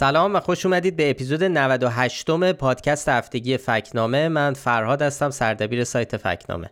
[0.00, 4.28] سلام و خوش اومدید به اپیزود 98 م پادکست هفتگی فکنامه.
[4.28, 6.70] من فرهاد هستم سردبیر سایت فکنامه.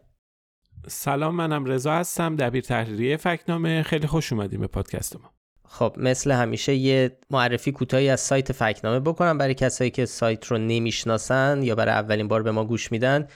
[0.86, 3.82] سلام منم رضا هستم دبیر تحریریه فکنامه.
[3.82, 5.30] خیلی خوش اومدیم به پادکست ما
[5.64, 10.58] خب مثل همیشه یه معرفی کوتاهی از سایت فکنامه بکنم برای کسایی که سایت رو
[10.58, 13.28] نمی‌شناسن یا برای اولین بار به ما گوش میدن.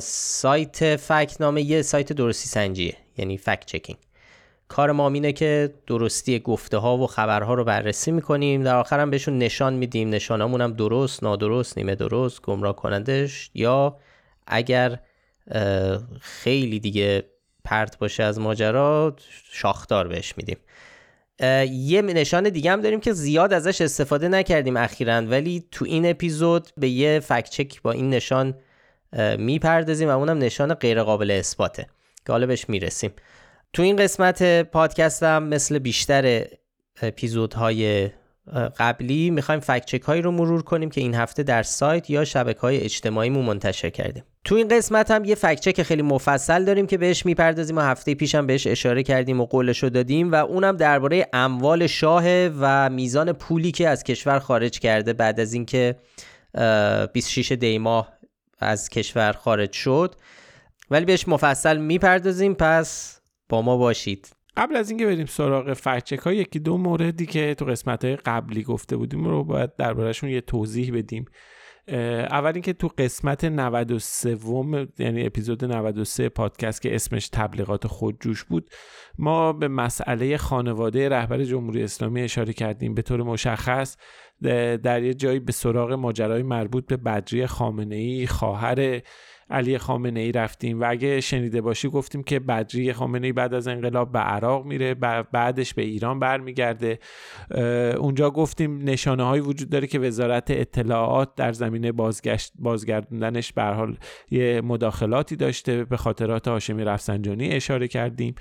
[0.00, 3.98] سایت فکنامه یه سایت درستی سنجیه یعنی فکت چکینگ.
[4.68, 9.10] کار ما اینه که درستی گفته ها و خبرها رو بررسی می‌کنیم در آخر هم
[9.10, 10.10] بهشون نشان میدیم.
[10.10, 13.96] نشانمون هم درست نادرست نیمه درست گمراه کنندش یا
[14.46, 14.98] اگر
[16.20, 17.24] خیلی دیگه
[17.64, 19.16] پرت باشه از ماجرا
[19.52, 20.56] شاخدار بهش میدیم.
[21.70, 26.68] یه نشان دیگه هم داریم که زیاد ازش استفاده نکردیم اخیرا ولی تو این اپیزود
[26.76, 28.54] به یه فکچک با این نشان
[29.38, 31.86] می‌پردازیم و اونم نشان غیر قابل اثباته
[32.26, 33.12] که حالا بهش می‌رسیم.
[33.72, 36.44] تو این قسمت پادکستم مثل بیشتر
[37.02, 38.10] اپیزودهای
[38.78, 42.80] قبلی می‌خوایم فکچک هایی رو مرور کنیم که این هفته در سایت یا شبکه های
[42.80, 44.24] اجتماعیمون منتشر کردیم.
[44.44, 48.46] تو این قسمت هم یه فکچک خیلی مفصل داریم که بهش می‌پردازیم و هفته پیشم
[48.46, 53.72] بهش اشاره کردیم و قولش رو دادیم و اونم درباره اموال شاه و میزان پولی
[53.72, 55.96] که از کشور خارج کرده بعد از اینکه
[57.12, 58.12] 26 دیماه
[58.58, 60.14] از کشور خارج شد.
[60.90, 63.15] ولی بهش مفصل می‌پردازیم پس
[63.48, 64.36] با ما باشید.
[64.56, 68.62] قبل از اینکه بریم سراغ فرچک ها یکی دو موردی که تو قسمت های قبلی
[68.62, 71.24] گفته بودیم رو باید دربارهشون یه توضیح بدیم.
[72.30, 74.38] اول اینکه تو قسمت 93
[74.98, 78.70] یعنی اپیزود 93 پادکست که اسمش تبلیغات خودجوش بود
[79.18, 82.94] ما به مسئله خانواده رهبر جمهوری اسلامی اشاره کردیم.
[82.94, 83.96] به طور مشخص
[84.82, 89.00] در یه جایی به سراغ ماجرای مربوط به بدری خامنه ای خواهر
[89.50, 93.68] علی خامنه ای رفتیم و اگه شنیده باشی گفتیم که بدری خامنه ای بعد از
[93.68, 94.94] انقلاب به عراق میره
[95.32, 96.98] بعدش به ایران برمیگرده.
[97.98, 103.96] اونجا گفتیم نشانه های وجود داره که وزارت اطلاعات در زمینه بازگشت بازگردوندنش به حال
[104.30, 108.34] یه مداخلاتی داشته به خاطرات هاشمی رفسنجانی اشاره کردیم.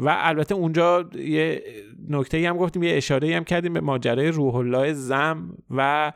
[0.00, 1.62] و البته اونجا یه
[2.08, 6.12] نکته هم گفتیم یه اشاره هم کردیم به ماجرای روح الله زم و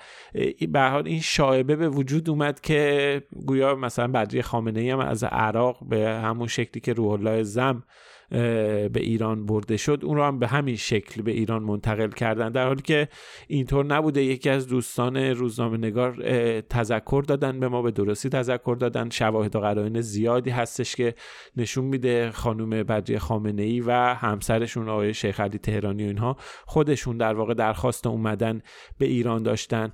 [0.72, 5.24] به حال این شایبه به وجود اومد که گویا مثلا بدری خامنه ای هم از
[5.24, 7.82] عراق به همون شکلی که روح الله زم
[8.30, 12.48] به ایران برده شد اون رو هم به همین شکل به ایران منتقل کردن.
[12.48, 13.08] در حالی که
[13.48, 16.20] اینطور نبوده یکی از دوستان روزنامه نگار
[16.60, 19.10] تذکر دادن به ما به درستی تذکر دادن.
[19.10, 21.14] شواهد و قرائن زیادی هستش که
[21.56, 27.16] نشون میده خانم بدری خامنه ای و همسرشون آقای شیخ علی تهرانی و اینها خودشون
[27.16, 28.62] در واقع درخواست اومدن
[28.98, 29.92] به ایران داشتن.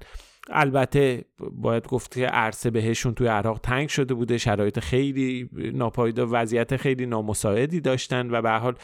[0.48, 6.76] البته باید گفت که عرصه بهشون توی عراق تنگ شده بوده شرایط خیلی ناپایدار وضعیت
[6.76, 8.74] خیلی نامساعدی داشتن و به حال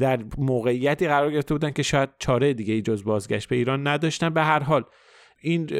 [0.00, 4.30] در موقعیتی قرار گرفته بودن که شاید چاره دیگه ای جز بازگشت به ایران نداشتن.
[4.30, 4.84] به هر حال
[5.40, 5.70] این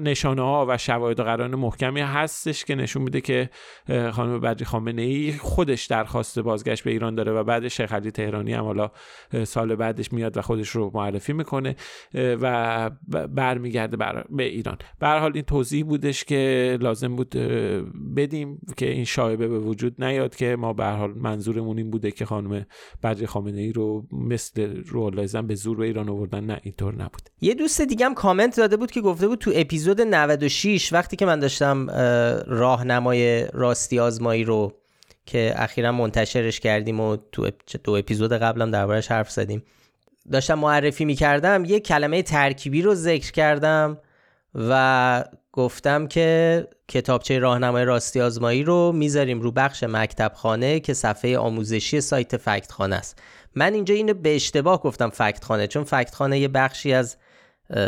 [0.00, 3.50] نشانه ها و شواهد قرار محکمی هستش که نشون میده که
[4.12, 8.52] خانم بدری خامنه ای خودش درخواست بازگشت به ایران داره و بعد شیخ علی تهرانی
[8.52, 8.90] هم حالا
[9.44, 11.76] سال بعدش میاد و خودش رو معرفی می‌کنه
[12.14, 12.90] و
[13.34, 14.78] برمیگرده بر به ایران.
[15.00, 17.30] به حال این توضیح بودش که لازم بود
[18.16, 22.24] بدیم که این شایبه به وجود نیاد که ما به حال منظورمون این بوده که
[22.24, 22.66] خانم
[23.02, 25.10] بدری خامنه ای رو مثل رو
[25.46, 26.44] به زور به ایران آوردن.
[26.44, 27.30] نه اینطور نبود.
[27.40, 31.26] یه دوست دیگه هم کامنت داده بود که گفته بود تو اپیزود 96 وقتی که
[31.26, 31.90] من داشتم
[32.46, 34.72] راهنمای راستی آزمایی رو
[35.26, 37.50] که اخیرا منتشرش کردیم و تو
[37.84, 39.62] دو اپیزود قبلم دربارش حرف زدیم
[40.32, 43.98] داشتم معرفی می‌کردم یه کلمه ترکیبی رو ذکر کردم
[44.54, 51.38] و گفتم که کتابچه راهنمای راستی آزمایی رو می‌ذاریم رو بخش مکتب خانه که صفحه
[51.38, 53.22] آموزشی سایت فکت خانه است.
[53.54, 57.16] من اینجا اینو به اشتباه گفتم فکت خانه چون فکت خانه یه بخشی از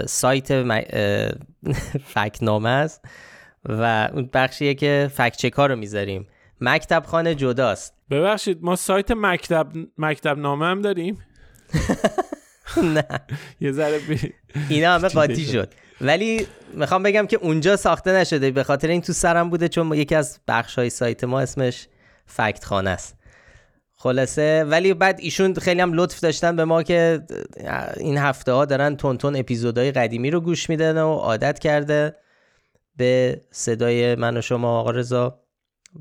[0.06, 0.48] سایت
[2.14, 3.04] فکنامه است
[3.64, 6.26] و اون بخشیه که فکچک ها رو می‌ذاریم.
[6.60, 7.94] مکتب خانه جداست.
[8.10, 9.66] ببخشید ما سایت مکتب
[9.98, 11.18] مکتب نامه هم داریم؟
[12.94, 13.04] نه.
[13.60, 14.00] یه ذره
[14.68, 15.72] اینا همه قاطی شد.
[16.00, 20.14] ولی می‌خوام بگم که اونجا ساخته نشده به خاطر این تو سرم بوده چون یکی
[20.14, 21.88] از بخش های سایت ما اسمش
[22.26, 23.17] فکت خانه است.
[24.00, 24.64] خلاصه.
[24.64, 27.22] ولی بعد ایشون خیلی هم لطف داشتن به ما که
[27.96, 32.16] این هفته ها دارن تون اپیزودهای قدیمی رو گوش میدن و عادت کرده
[32.96, 35.40] به صدای من و شما آقا رضا.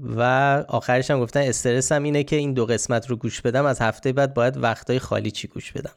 [0.04, 0.22] و
[0.68, 4.14] آخرش هم گفتن استرس هم اینه که این دو قسمت رو گوش بدم از هفته
[4.14, 5.94] بعد باید وقتای خالی چی گوش بدم.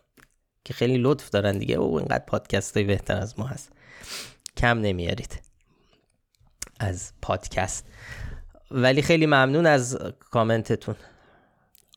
[0.64, 1.74] که خیلی لطف دارن دیگه.
[1.74, 3.72] او اینقدر پادکست های بهتر از ما هست.
[4.56, 5.40] کم نمیارید.
[6.80, 7.86] از پادکست.
[8.70, 9.98] ولی خیلی ممنون از
[10.30, 10.96] کامنتتون.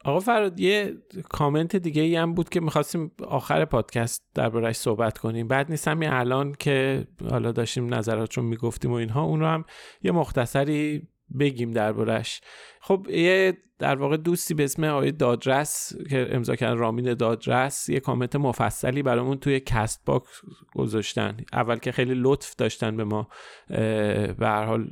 [0.03, 0.93] آقا فراد یه
[1.29, 5.47] کامنت دیگه ای هم بود که می‌خواستیم آخر پادکست دربارهش صحبت کنیم.
[5.47, 9.65] بعد نیست همین الان که حالا داشتیم نظرات رو می‌گفتیم و اینها اون رو هم
[10.01, 11.07] یه مختصری
[11.39, 12.41] بگیم دربارهش
[12.85, 17.99] خب یه در واقع دوستی به اسم آقای دادرس که امضا کردن رامین دادرس یه
[17.99, 20.41] کامنت مفصلی برامون توی کست‌باکس
[20.75, 21.37] گذاشتن.
[21.53, 23.27] اول که خیلی لطف داشتن به ما
[23.69, 24.87] به هر حال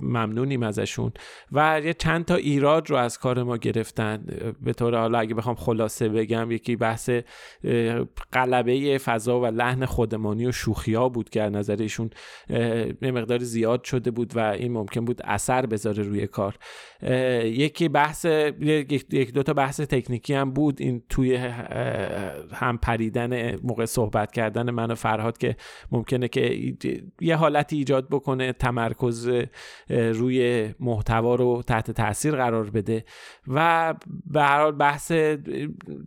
[0.00, 1.12] ممنونیم ازشون.
[1.52, 4.26] و یه چند تا ایراد رو از کار ما گرفتن.
[4.60, 7.10] به طور حالا اگه بخوام خلاصه بگم یکی بحث
[8.32, 12.10] قلبه فضا و لحن خودمانی و شوخیا بود که نظر ایشون
[13.02, 16.54] مقدار زیاد شده بود و این ممکن بود اثر بذاره روی کار.
[17.44, 18.24] یکی بحث
[19.10, 20.80] یک دو تا بحث تکنیکی هم بود.
[20.80, 21.36] این توی
[22.52, 25.56] هم پریدن موقع صحبت کردن من و فرهاد که
[25.92, 26.72] ممکنه که
[27.20, 29.30] یه حالتی ایجاد بکنه تمرکز
[29.90, 33.04] روی محتوا رو تحت تاثیر قرار بده.
[33.48, 33.94] و
[34.26, 35.12] به هر حال بحث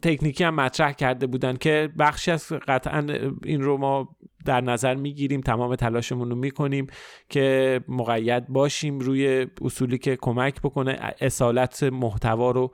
[0.02, 3.08] تکنیکی هم مطرح کرده بودن که بخشی از قطعا
[3.46, 4.16] این رو ما
[4.46, 6.88] در نظر می‌گیریم تمام تلاشمون رو می‌کنیم
[7.30, 12.72] که مقید باشیم روی اصولی که کمک بکنه اصالت محتوا رو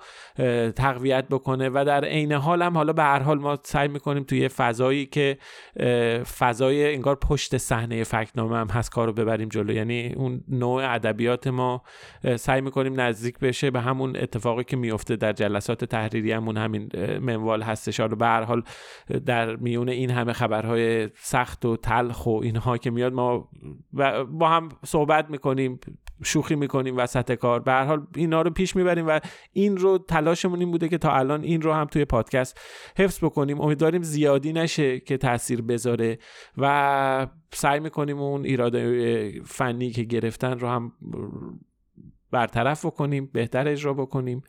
[0.76, 4.48] تقویت بکنه و در عین حال هم حالا به هر حال ما سعی می‌کنیم توی
[4.48, 5.38] فضایی که
[6.38, 9.74] فضای انگار پشت صحنه فکنامه هم هست کارو ببریم جلو.
[9.74, 11.82] یعنی اون نوع ادبیات ما
[12.36, 16.90] سعی می‌کنیم نزدیک بشه به همون اتفاقی که میفته در جلسات تحریری همون همین
[17.20, 18.00] منوال هستش.
[18.00, 18.64] رو به هر حال
[19.26, 23.50] در میون این همه خبرهای سخت و تلخ و اینها که میاد ما
[24.32, 25.80] با هم صحبت می‌کنیم
[26.24, 27.60] شوخی می‌کنیم وسط کار.
[27.60, 29.20] به هر حال اینا رو پیش می‌بریم و
[29.54, 32.60] این رو تلاشمون این بوده که تا الان این رو هم توی پادکست
[32.98, 33.62] حفظ بکنیم.
[33.62, 36.18] امیدواریم زیادی نشه که تاثیر بذاره
[36.58, 40.92] و سعی می‌کنیم اون ایراده فنی که گرفتن رو هم
[42.32, 44.42] برطرف بکنیم بهتر اجرا بکنیم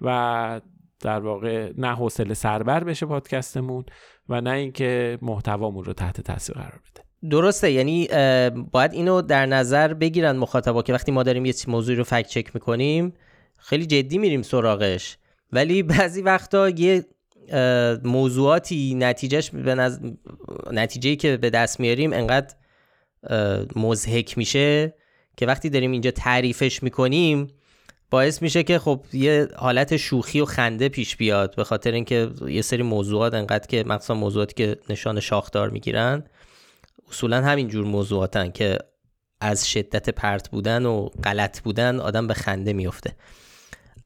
[0.00, 0.60] و
[1.04, 3.84] در واقع نه حوصله سربر بشه پادکستمون
[4.28, 7.30] و نه اینکه محتوامون رو تحت تاثیر قرار بده.
[7.30, 7.72] درسته.
[7.72, 8.08] یعنی
[8.72, 12.54] باید اینو در نظر بگیرن مخاطبا که وقتی ما داریم یه موضوعی رو فکت چک
[12.54, 13.12] می‌کنیم
[13.58, 15.18] خیلی جدی میریم سراغش.
[15.52, 17.04] ولی بعضی وقتا یه
[18.04, 19.98] موضوعاتی نتیجهش به نظ...
[20.72, 22.54] نتیجه که به دست میاریم انقدر
[23.76, 24.94] مزهک میشه
[25.36, 27.48] که وقتی داریم اینجا تعریفش می‌کنیم
[28.14, 32.62] باعث میشه که خب یه حالت شوخی و خنده پیش بیاد به خاطر اینکه یه
[32.62, 36.24] سری موضوعات انقدر که مخصوصا موضوعاتی که نشان شاخدار می‌گیرن
[37.10, 38.78] اصولا همین جور موضوعاتن که
[39.40, 43.16] از شدت پرت بودن و غلط بودن آدم به خنده میفته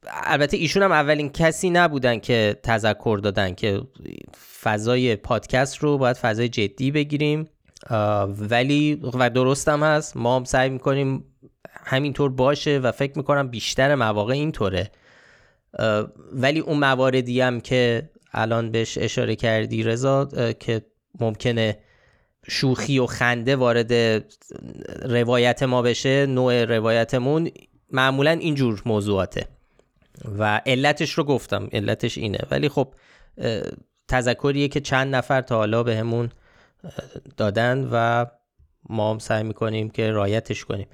[0.06, 3.82] البته ایشون هم اولین کسی نبودن که تذکر دادن که
[4.62, 7.48] فضای پادکست رو باید فضای جدی بگیریم.
[8.50, 10.16] ولی و درستم هست.
[10.16, 11.24] ما هم سعی می‌کنیم
[11.88, 14.90] همینطور باشه و فکر می‌کنم بیشتر مواقع اینطوره.
[16.32, 20.24] ولی اون مواردی هم که الان بهش اشاره کردی رضا
[20.60, 20.82] که
[21.20, 21.78] ممکنه
[22.48, 23.92] شوخی و خنده وارد
[25.02, 27.50] روایت ما بشه نوع روایتمون
[27.90, 29.48] معمولا اینجور موضوعاته.
[30.38, 32.38] و علتش رو گفتم علتش اینه.
[32.50, 32.94] ولی خب
[34.08, 36.30] تذکریه که چند نفر تا حالا بهمون
[37.36, 38.26] دادن و
[38.88, 40.86] ما هم سعی می‌کنیم که رایتش کنیم.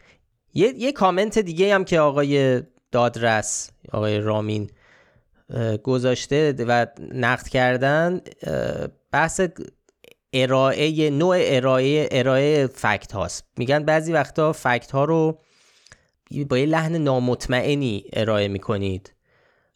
[0.54, 4.70] یه, یه کامنت دیگه هم که آقای دادرس آقای رامین
[5.82, 8.20] گذاشته و نقد کردن
[9.12, 9.40] بحث
[10.32, 13.44] ارائه نوع ارائه ارائه فکت هاست.
[13.56, 15.38] میگن بعضی وقتا فکت ها رو
[16.48, 19.14] با یه لحن نامطمئنی ارائه می‌کنید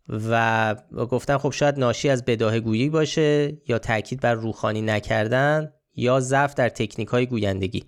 [0.08, 0.76] و
[1.10, 6.54] گفتن خب شاید ناشی از بداه گویی باشه یا تاکید بر روخانی نکردن یا ضعف
[6.54, 7.84] در تکنیک های گویندگی.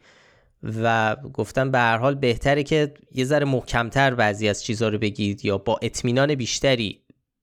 [0.63, 5.45] و گفتم به هر حال بهتره که یه ذره محکمتر بعضی از چیزها رو بگید
[5.45, 7.01] یا با اطمینان بیشتری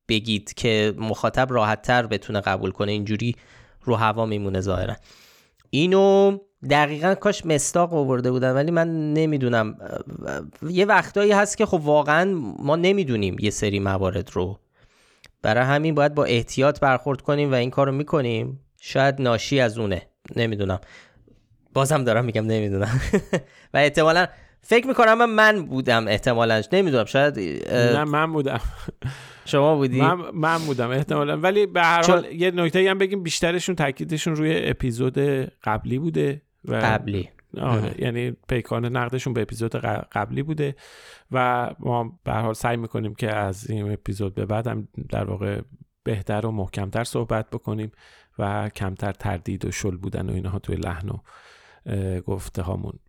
[0.07, 2.91] بگید که مخاطب راحتتر بتونه قبول کنه.
[2.91, 3.36] اینجوری
[3.83, 4.95] رو هوا میمونه ظاهرا.
[5.69, 6.38] اینو
[6.69, 9.77] دقیقا کاش مستاق آورده بودن ولی من نمی‌دونم.
[10.69, 14.59] یه وقتایی هست که خب واقعا ما نمی‌دونیم یه سری موارد رو.
[15.41, 18.59] برای همین باید با احتیاط برخورد کنیم و این کارو می‌کنیم.
[18.81, 20.01] شاید ناشی از اونه.
[20.36, 20.79] نمی‌دونم.
[21.77, 23.01] بازم دارم میگم نمی‌دونم.
[23.74, 24.27] و احتمالا
[24.62, 26.62] فکر می‌کنم من, بودم احتمالا.
[26.74, 27.39] نمی‌دونم شاید
[27.74, 28.60] نه من بودم.
[29.46, 31.38] شما بودی؟ من, من بودم احتمالا.
[31.38, 35.17] ولی به هر حال یه نکته هم بگیم بیشترشون تاکیدشون روی اپیزود
[35.63, 37.29] قبلی بوده و قبلی.
[37.62, 39.75] آره یعنی پیکان نقدشون به اپیزود
[40.12, 40.75] قبلی بوده
[41.31, 45.62] و ما به حال سعی می‌کنیم که از این اپیزود به بعد هم در واقع
[46.03, 47.91] بهتر و محکمتر صحبت بکنیم
[48.39, 51.17] و کمتر تردید و شل بودن و اینها توی لحن و
[52.25, 53.00] گفته هامون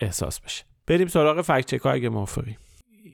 [0.00, 0.64] احساس بشه.
[0.86, 2.56] بریم سراغ فکت چک اگه موافقی.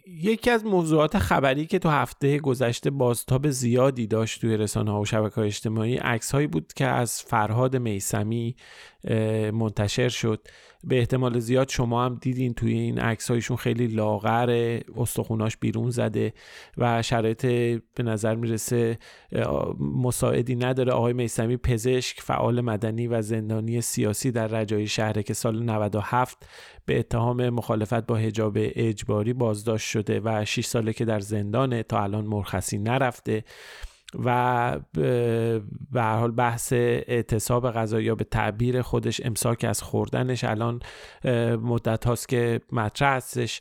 [0.07, 5.05] یکی از موضوعات خبری که تو هفته گذشته بازتاب زیادی داشت توی رسانه ها و
[5.05, 8.57] شبکه های اجتماعی عکس هایی بود که از فرهاد میسمی
[9.53, 10.49] منتشر شد.
[10.85, 16.33] به احتمال زیاد شما هم دیدین توی این عکس هایشون خیلی لاغر استخوناش بیرون زده
[16.79, 17.47] و شرایط
[17.95, 18.99] به نظر می‌رسه
[19.81, 20.93] مساعدی نداره.
[20.93, 26.47] آقای میسمی پزشک فعال مدنی و زندانی سیاسی در رجای شهره که سال 97
[26.91, 32.03] به اتهام مخالفت با حجاب اجباری بازداشت شده و 6 ساله که در زندانه تا
[32.03, 33.45] الان مرخصی نرفته.
[34.25, 34.79] و
[35.93, 40.81] به حال بحث اعتصاب غذا یا به تعبیر خودش امساک از خوردنش الان
[41.63, 43.61] مدت هاست که مطرح هستش.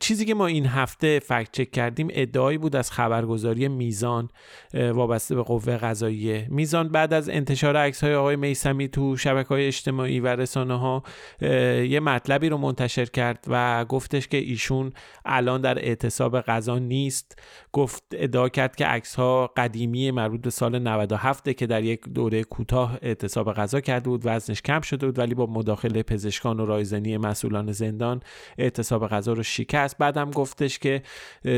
[0.00, 4.28] چیزی که ما این هفته فکت چک کردیم ادعایی بود از خبرگزاری میزان
[4.74, 9.66] وابسته به قوه قضاییه میزان بعد از انتشار عکس های آقای میسمی تو شبکه های
[9.66, 11.02] اجتماعی و رسانه ها
[11.88, 14.92] یه مطلبی رو منتشر کرد و گفتش که ایشون
[15.24, 17.38] الان در اعتصاب غذا نیست.
[17.72, 22.44] گفت ادعا کرد که عکس ها قدیمی مربوط به سال 97 که در یک دوره
[22.44, 27.16] کوتاه اعتصاب غذا کرده بود وزنش کم شده بود ولی با مداخله پزشکان و رایزنی
[27.16, 28.20] مسئولان زندان
[28.58, 29.98] اعتصاب غذا رو شکست.
[29.98, 31.02] بعدم گفتش که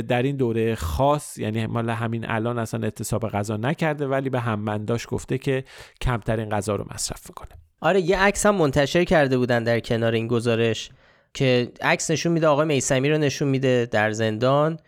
[0.09, 5.07] در این دوره خاص یعنی مال همین الان اصلا اعتصاب غذا نکرده ولی به همبنداش
[5.11, 5.65] گفته که
[6.01, 7.51] کمترین غذا رو مصرف می‌کنه.
[7.81, 10.91] آره یه عکس هم منتشر کرده بودن در کنار این گزارش
[11.35, 14.79] که عکس نشون میده آقای میسمی رو نشون میده در زندان.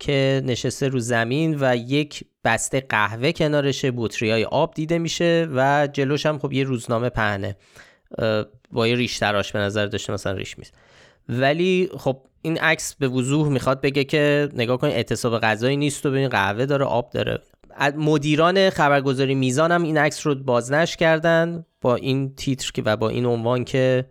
[0.00, 3.92] که نشسته رو زمین و یک بسته قهوه کنارشه.
[3.96, 7.56] بطری های آب دیده میشه و جلوش هم خب یه روزنامه پهنه.
[8.72, 10.72] با یه ریش تراش به نظر داشته مثلا ریش میز.
[11.28, 16.10] ولی خب این عکس به وضوح می‌خواد بگه که نگاه کنید اعتصاب غذایی نیست و
[16.10, 17.42] ببین قهوه داره آب داره.
[17.96, 23.08] مدیران خبرگزاری میزان هم این عکس رو بازنش کردن با این تیتر که و با
[23.08, 24.04] این عنوان که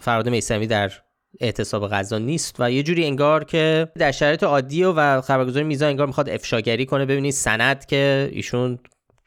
[0.00, 0.92] فراد میسمی در
[1.40, 6.06] اعتصاب غذا نیست و یه جوری انگار که در شرایط عادی و خبرگزاری میزان انگار
[6.06, 8.78] می‌خواد افشاگری کنه ببینید سند که ایشون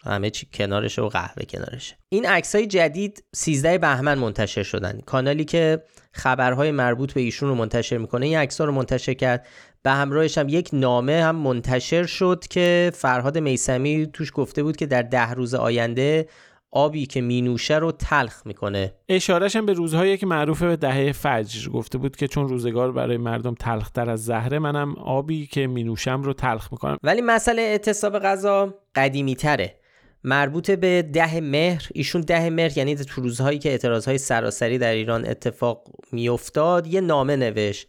[0.03, 1.95] همه چی کنارشه و قهوه کنارشه.
[2.09, 4.99] این عکس های جدید 13 بهمن منتشر شدن.
[5.05, 9.45] کانالی که خبرهای مربوط به ایشون رو منتشر می‌کنه این عکس رو منتشر کرد.
[9.83, 14.85] به همراهش هم یک نامه هم منتشر شد که فرهاد میسمی توش گفته بود که
[14.85, 16.27] در ده روز آینده
[16.71, 18.93] آبی که مینوشه رو تلخ می‌کنه.
[19.09, 21.69] اشارش هم به روزهایی که معروف به دهه فجر.
[21.69, 26.33] گفته بود که چون روزگار برای مردم تلختر از زهره منم آبی که مینوشم رو
[26.33, 26.97] تلخ می‌کنم.
[27.03, 29.75] ولی مسئله اعتصاب غذا قدیمی تره
[30.23, 35.25] مربوط به ده مهر ایشون ده مهر یعنی تو روزهایی که اعتراضهای سراسری در ایران
[35.25, 37.87] اتفاق میافتاد یه نامه نوشت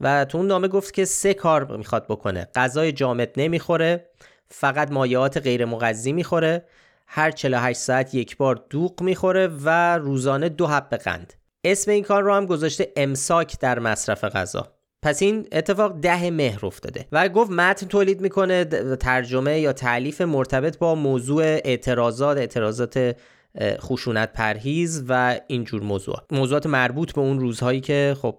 [0.00, 2.48] و تو اون نامه گفت که سه کار می‌خواد بکنه.
[2.54, 4.06] غذای جامد نمی‌خوره
[4.48, 6.64] فقط مایعات غیر مغذی می‌خوره
[7.12, 11.34] هر 48 ساعت یک بار دوغ می‌خوره و روزانه دو حب قند.
[11.64, 14.72] اسم این کار رو هم گذاشته امساک در مصرف غذا.
[15.02, 18.64] پس این اتفاق ده مهر افتاده و گفت متن تولید می‌کنه
[18.96, 23.16] ترجمه یا تعلیف مرتبط با موضوع اعتراضات اعتراضات
[23.62, 26.24] خشونت پرهیز و اینجور موضوعات.
[26.32, 28.38] موضوعات مربوط به اون روزهایی که خب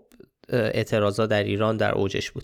[0.50, 2.44] اعتراضات در ایران در اوجش بود.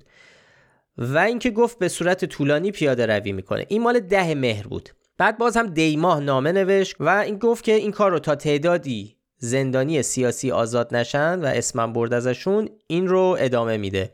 [0.97, 3.65] و اینکه گفت به صورت طولانی پیاده روی می‌کنه.
[3.67, 4.89] این مال ده مهر بود.
[5.17, 9.17] بعد باز هم دیماه نامه نوشت و این گفت که این کار رو تا تعدادی
[9.37, 14.13] زندانی سیاسی آزاد نشن و اسمم برد ازشون این رو ادامه میده.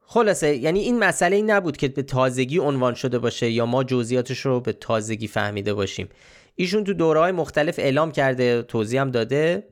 [0.00, 4.38] خلاصه یعنی این مسئله این نبود که به تازگی عنوان شده باشه یا ما جزئیاتش
[4.38, 6.08] رو به تازگی فهمیده باشیم.
[6.54, 9.68] ایشون تو دوره های مختلف اعلام کرده توضیح هم داده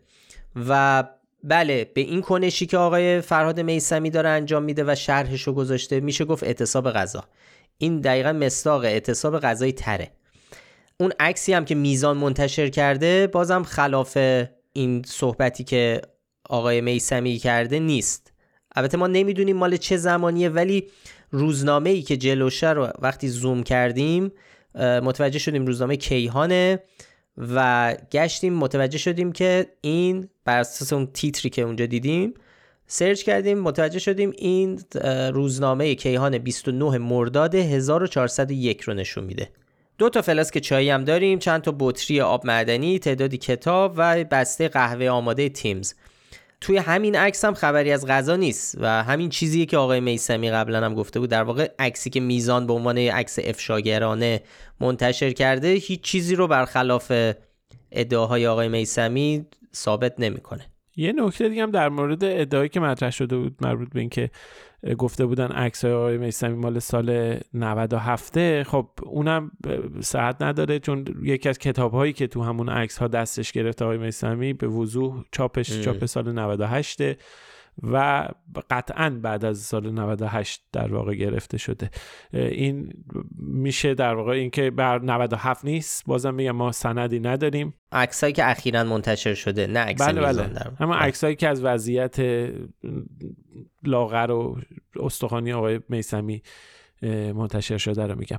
[0.69, 1.05] و
[1.45, 6.01] بله به این کنشی که آقای فرهاد میسمی داره انجام میده و شرحش رو گذاشته
[6.01, 7.25] میشه گفت اعتصاب غذا.
[7.79, 10.11] این دقیقا مستاق اعتصاب غذایی تره.
[11.01, 14.19] اون عکسی هم که میزان منتشر کرده بازم خلاف
[14.73, 16.01] این صحبتی که
[16.49, 18.33] آقای میسمی کرده نیست.
[18.77, 20.89] البته ما نمی‌دونیم مال چه زمانیه ولی
[21.31, 24.33] روزنامه ای که جلوشه رو وقتی زوم کردیم
[24.75, 26.83] متوجه شدیم روزنامه کیهانه
[27.37, 32.35] و گشتیم متوجه شدیم که این بر اساس اون تیتری که اونجا دیدیم
[32.87, 34.81] سرچ کردیم متوجه شدیم این
[35.35, 39.49] روزنامه کیهان 29 مرداد 1401 رو نشون میده.
[40.03, 44.69] دو تا فلاسک چایی هم داریم چند تا بطری آب معدنی تعدادی کتاب و بسته
[44.69, 45.95] قهوه آماده تیمز.
[46.61, 50.85] توی همین عکس هم خبری از غذا نیست و همین چیزی که آقای میسمی قبلا
[50.85, 51.31] هم گفته بود.
[51.31, 54.41] در واقع عکسی که میزان به عنوان عکس افشاگرانه
[54.81, 57.13] منتشر کرده هیچ چیزی رو برخلاف
[57.93, 60.67] ادعاهای آقای میسمی ثابت نمی‌کنه.
[60.97, 64.31] یه نکته دیگه هم در مورد ادعایی که مطرح شده بود مربوط به اینکه
[64.99, 69.51] گفته بودن عکس های آقای میسمی مال سال 97 خب اونم
[70.01, 73.99] صحت نداره چون یکی از کتاب هایی که تو همون عکس ها دستش گرفته آقای
[73.99, 77.03] میسمی به وضوح چاپش چاپ سال 98
[77.83, 78.29] و
[78.71, 81.91] قطعا بعد از سال 98 در واقع گرفته شده
[82.33, 82.93] این
[83.39, 88.85] میشه در واقع اینکه بر 97 نیست بازم میگم ما سندی نداریم عکسایی که اخیرا
[88.85, 90.43] منتشر شده نه عکس بله بله.
[90.81, 91.03] اما بله.
[91.03, 92.17] عکسایی که از وضعیت
[93.85, 94.61] لاغر و
[95.01, 96.43] استخوانی آقای میسمی
[97.35, 98.39] منتشر شده رو میگم.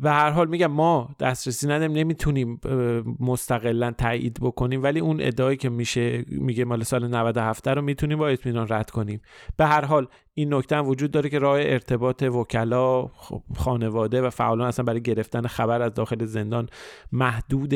[0.00, 2.60] به هر حال میگم ما دسترسی نداریم نمی‌تونیم
[3.20, 8.28] مستقلا تایید بکنیم ولی اون ادعایی که میشه میگه مال سال 97 رو می‌تونیم با
[8.28, 9.20] اطمینان رد کنیم.
[9.56, 10.08] به هر حال
[10.40, 15.00] این نکته هم وجود داره که راه ارتباط وکلا خب، خانواده و فعالان اصلا برای
[15.00, 16.68] گرفتن خبر از داخل زندان
[17.12, 17.74] محدود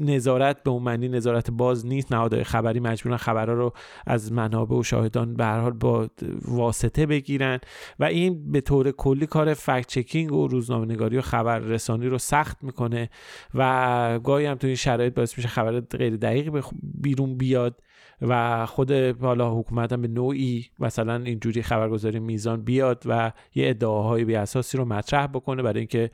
[0.00, 2.12] نظارت به اون معنی نظارت باز نیست.
[2.12, 3.72] نهادهای خبری مجبورن خبرها رو
[4.06, 6.08] از منابع و شاهدان به هر حال با
[6.48, 7.58] واسطه بگیرن
[7.98, 12.18] و این به طور کلی کار فکت چکینگ و روزنامه نگاری و خبر رسانی رو
[12.18, 13.10] سخت می‌کنه
[13.54, 17.82] و گاهی هم تو این شرایط باعث میشه خبر غیر دقیقی بیرون بیاد.
[18.22, 24.24] و خود حالا حکومت هم به نوعی مثلا اینجوری خبرگزاری میزان بیاد و یه ادعاهای
[24.24, 26.10] بی اساسی رو مطرح بکنه برای اینکه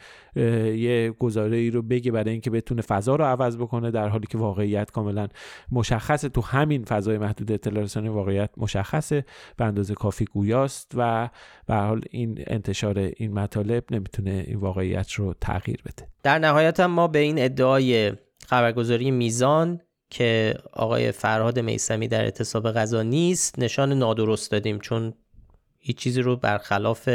[0.76, 4.38] یه گزاره ای رو بگه برای اینکه بتونه فضا رو عوض بکنه در حالی که
[4.38, 5.28] واقعیت کاملا
[5.72, 6.28] مشخصه.
[6.28, 9.24] تو همین فضای محدود اطلاع واقعیت مشخصه
[9.56, 11.28] به اندازه کافی گویاست و
[11.66, 16.08] به حال این انتشار این مطالب نمی‌تونه این واقعیت رو تغییر بده.
[16.22, 18.12] در نهایت هم ما به این ادعای
[18.46, 19.80] خبرگزاری میزان
[20.10, 25.14] که آقای فرهاد میسمی در اعتصاب غذا نیست نشان نادرست دادیم چون
[25.78, 27.08] هیچ چیزی رو برخلاف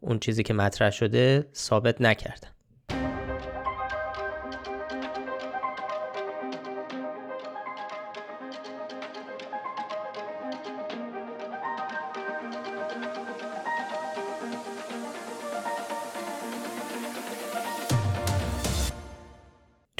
[0.00, 2.48] اون چیزی که مطرح شده ثابت نکردن.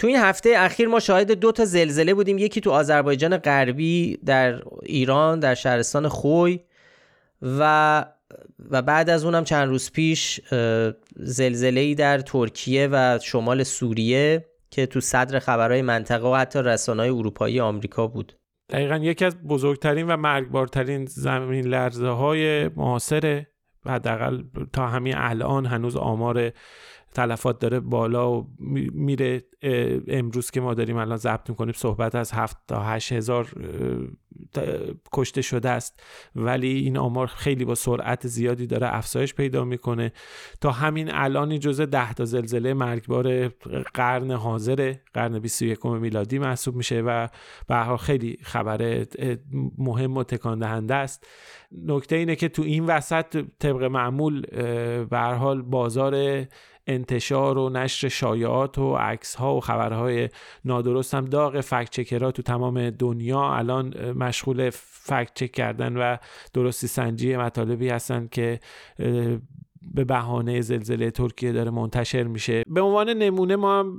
[0.00, 2.38] تو این هفته اخیر ما شاهد دو تا زلزله بودیم.
[2.38, 6.60] یکی تو آذربایجان غربی در ایران در شهرستان خوی
[7.43, 8.04] و
[8.71, 10.41] و بعد از اونم چند روز پیش
[11.17, 17.10] زلزله ای در ترکیه و شمال سوریه که تو صدر خبرهای منطقه و حتی رسانه‌های
[17.10, 18.32] اروپایی آمریکا بود.
[18.71, 23.45] دقیقا یکی از بزرگترین و مرگبارترین زمین لرزه های معاصر
[23.86, 26.52] حداقل تا همین الان هنوز آمار
[27.14, 28.46] تلفات داره بالا و
[28.92, 29.42] میره
[30.08, 33.49] امروز که ما داریم الان ضبط می‌کنیم صحبت از هفت تا هشت هزار
[35.12, 36.02] کشته شده است.
[36.36, 40.12] ولی این آمار خیلی با سرعت زیادی داره افزایش پیدا می‌کنه.
[40.60, 43.49] تا همین الان جزء ده تا زلزله مرگبار
[43.94, 47.28] قرن حاضر قرن 21 میلادی محسوب میشه و
[47.68, 49.06] به خیلی خبر
[49.78, 51.26] مهم و تکان دهنده است.
[51.86, 54.40] نکته اینه که تو این وسط طبق معمول
[55.04, 56.44] به حال بازار
[56.94, 60.28] انتشار و نشر شایعات و عکس ها و خبرهای
[60.64, 66.16] نادرست هم داغ فکت چکرها تو تمام دنیا الان مشغول فکت چک کردن و
[66.54, 68.60] درستی سنجی مطالبی هستن که
[69.82, 72.62] به بهانه زلزله ترکیه داره منتشر میشه.
[72.66, 73.99] به عنوان نمونه ما هم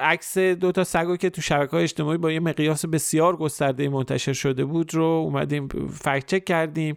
[0.00, 4.32] عکس دو تا سگو که تو شبکه های اجتماعی با یه مقیاس بسیار گسترده منتشر
[4.32, 6.96] شده بود رو اومدیم فکت چک کردیم.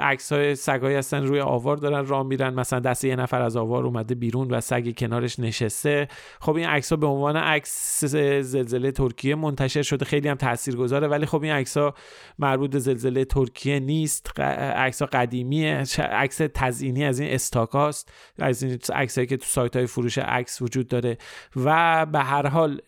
[0.00, 3.84] عکس های سگایی هستن روی آوار دارن راه میرن مثلا دست یه نفر از آوار
[3.84, 6.08] اومده بیرون و سگی کنارش نشسته.
[6.40, 11.26] خب این عکس ها به عنوان عکس زلزله ترکیه منتشر شده خیلی هم تاثیرگذاره ولی
[11.26, 11.94] خب این عکس ها
[12.38, 14.40] مربوط زلزله ترکیه نیست.
[14.40, 15.84] عکس ها قدیمیه.
[15.98, 20.88] عکس تزیینی از این استاکاست از این عکسایی که تو سایت های فروش عکس وجود
[20.88, 21.18] داره.
[21.56, 22.80] و به هر حال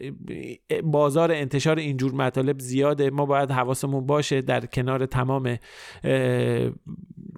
[0.85, 3.11] بازار انتشار اینجور مطالب زیاده.
[3.11, 5.59] ما باید حواسمون باشه در کنار تمام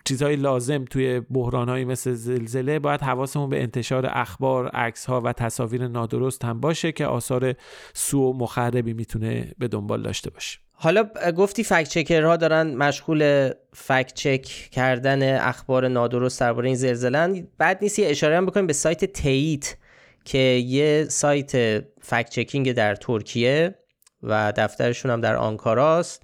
[0.04, 5.88] چیزهای لازم توی بحرانهایی مثل زلزله باید حواسمون به انتشار اخبار عکس ها و تصاویر
[5.88, 7.54] نادرست هم باشه که آثار
[7.94, 10.63] سو و مخربی می‌تونه به دنبال داشته باشه.
[10.84, 11.04] حالا
[11.36, 17.98] گفتی فکت چکرها دارن مشغول فکت چک کردن اخبار نادرست درباره این زلزله بعد نیست
[17.98, 19.76] یه اشاره هم بکنیم به سایت تیت
[20.24, 23.74] که یه سایت فکت چکینگ در ترکیه
[24.22, 26.22] و دفترشون هم در آنکاراست.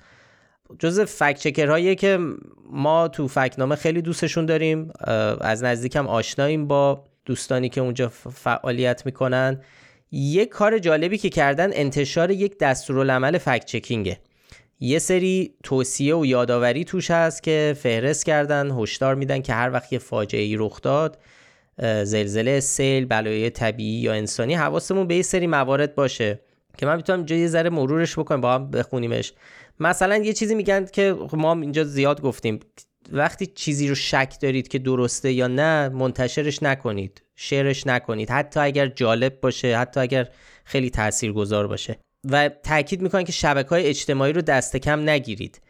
[0.78, 2.18] جز فکت چکرهایی که
[2.70, 4.92] ما تو فکنامه خیلی دوستشون داریم
[5.40, 9.60] از نزدیکم آشناییم با دوستانی که اونجا فعالیت می‌کنن.
[10.12, 14.18] یه کار جالبی که کردن انتشار یک دستورالعمل فکت چکینگه.
[14.80, 19.92] یه سری توصیه و یادآوری توش هست که فهرست کردن هشدار میدن که هر وقت
[19.92, 21.18] یه فاجعه ای رخ داد
[21.82, 26.40] زلزله سیل بلایای طبیعی یا انسانی حواسمون به یه سری موارد باشه
[26.78, 29.32] که من می‌تونم یه ذره مرورش بکنم با هم بخونیمش.
[29.80, 32.60] مثلا یه چیزی میگن که خب ما اینجا زیاد گفتیم
[33.12, 38.86] وقتی چیزی رو شک دارید که درسته یا نه منتشرش نکنید شعرش نکنید حتی اگر
[38.86, 40.28] جالب باشه حتی اگر
[40.64, 41.96] خیلی تاثیرگذار باشه.
[42.24, 45.61] و تاکید می‌کنن که شبکه های اجتماعی رو دست کم نگیرید.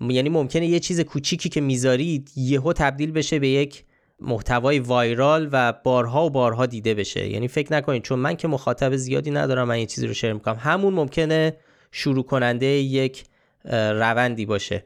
[0.00, 3.84] یعنی ممکنه یه چیز کوچیکی که می‌ذارید یهو تبدیل بشه به یک
[4.20, 7.28] محتوای وایرال و بارها و بارها دیده بشه.
[7.28, 10.56] یعنی فکر نکنید چون من که مخاطب زیادی ندارم من یه چیزی رو شیر می‌کنم.
[10.60, 11.56] همون ممکنه
[11.92, 13.24] شروع کننده یک
[13.64, 14.84] روندی باشه.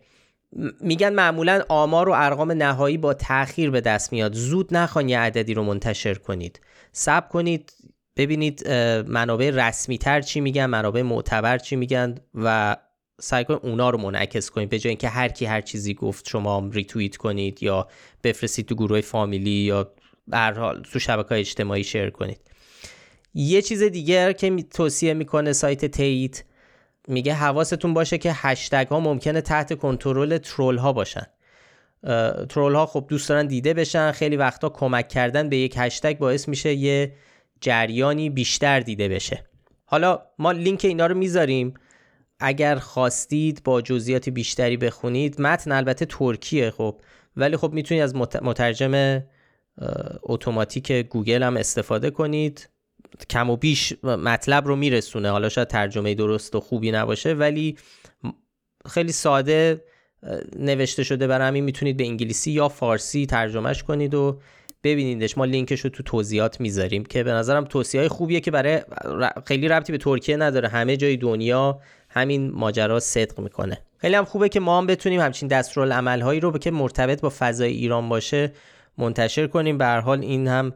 [0.81, 4.35] میگن معمولا آمار و ارقام نهایی با تاخیر به دست میاد.
[4.35, 6.61] زود نخوان یه عددی رو منتشر کنید.
[6.93, 7.73] سب کنید.
[8.17, 8.69] ببینید
[9.07, 12.77] منابع رسمی تر چی میگن منابع معتبر چی میگن و
[13.21, 14.69] سعی کنید اونا رو منعکس کنید.
[14.69, 17.89] به جای اینکه هر کی هر چیزی گفت شما ریتوییت کنید یا
[18.25, 19.93] بفرستید تو گروه فامیلی یا
[20.29, 22.41] به حال تو شبکه اجتماعی شیر کنید.
[23.35, 26.45] یه چیز دیگر که توصیه می‌کنه سایت تیت
[27.09, 31.27] میگه حواستون باشه که هشتگ ها ممکنه تحت کنترل ترول ها باشن.
[32.49, 36.49] ترول ها خب دوست دارن دیده بشن خیلی وقتا کمک کردن به یک هشتگ باعث
[36.49, 37.13] میشه یه
[37.63, 39.45] جریانی بیشتر دیده بشه.
[39.85, 41.75] حالا ما لینک اینا رو می‌ذاریم.
[42.41, 47.01] اگر خواستید با جزئیات بیشتری بخونید متن البته ترکیه خب
[47.37, 49.23] ولی خب می‌تونید از مترجم
[50.23, 52.69] اتوماتیک گوگل هم استفاده کنید.
[53.31, 55.31] کم و بیش مطلب رو میرسونه.
[55.31, 57.77] حالا شاید ترجمه درست و خوبی نباشه ولی
[58.87, 59.85] خیلی ساده
[60.59, 64.41] نوشته شده برای همین می‌تونید به انگلیسی یا فارسی ترجمهش کنید و
[64.85, 65.39] ببینیدش.
[65.39, 68.81] ما لینکش رو تو توضیحات می‌ذاریم که به نظرم توصیه های خوبیه که برای
[69.47, 70.69] خیلی ربطی به ترکیه نداره.
[70.69, 73.79] همه جای دنیا همین ماجرا صدق می‌کنه.
[73.99, 77.73] خیلی هم خوبه که ما هم بتونیم همچین دستورالعمل هایی رو که مرتبط با فضای
[77.73, 78.53] ایران باشه
[78.99, 79.79] منتشر کنیم.
[79.79, 80.73] به حال این هم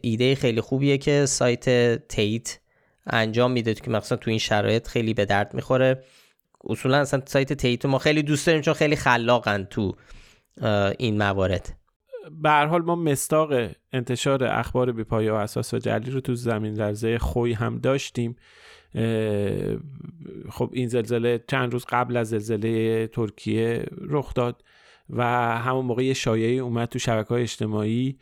[0.00, 2.58] ایده خیلی خوبیه که سایت تیت
[3.06, 6.02] انجام میده که مثلا تو این شرایط خیلی به درد می‌خوره.
[6.64, 9.96] اصولا اصلا سایت تیت ما خیلی دوست داریم چون خیلی خلاقن تو
[10.98, 11.76] این موارد.
[12.42, 17.18] به حال ما مستاق انتشار اخبار بیپایه و اساس و جلی رو تو زمین لرزه
[17.18, 18.36] خوی هم داشتیم.
[20.50, 24.64] خب این زلزله چند روز قبل از زلزله ترکیه رخ داد
[25.10, 25.24] و
[25.58, 28.18] همون موقع یه شایعه‌ای اومد تو شبکه های اجتماعی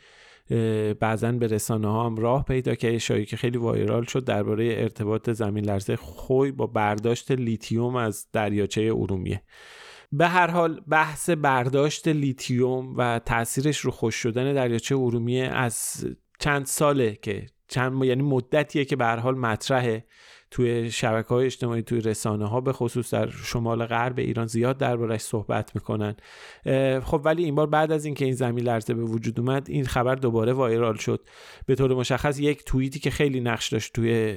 [1.01, 4.64] بعضا به رسانه ها هم راه پیدا که یه شایعه‌ای که خیلی viral شد درباره
[4.64, 9.42] ارتباط زمین لرزه خوی با برداشت لیتیوم از دریاچه ارومیه.
[10.16, 16.07] به هر حال بحث برداشت لیتیوم و تاثیرش رو خشک شدن دریاچه ارومیه از
[16.38, 20.07] چند ساله که چند یعنی مدتیه که به هر حال مطرحه.
[20.57, 25.21] توی شبکه های اجتماعی توی رسانه ها به خصوص در شمال غرب ایران زیاد دربارش
[25.21, 26.16] صحبت می‌کنن.
[27.01, 30.14] خب ولی این بار بعد از اینکه این زمین لرزه به وجود اومد این خبر
[30.14, 31.21] دوباره وایرال شد.
[31.66, 34.37] به طور مشخص یک توییتی که خیلی نقش داشت توی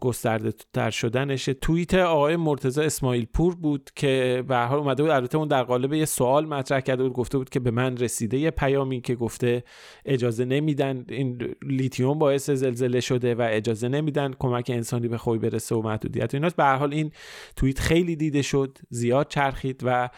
[0.00, 1.44] گسترده تر شدنش.
[1.44, 5.92] توییت آقای مرتضی اسماعیل پور بود که به حال اومده بود البته اون در قالب
[5.92, 9.64] یه سوال مطرح کرده بود گفته بود که به من رسیده یه پیامی که گفته
[10.04, 15.74] اجازه نمیدن این لیتیوم باعث زلزله شده و اجازه نمیدن کمک انسانی به خوی برسه
[15.74, 16.34] و محدودیت.
[16.34, 16.56] و ایناست.
[16.56, 17.12] به حال این
[17.56, 20.08] توییت خیلی دیده شد زیاد چرخید و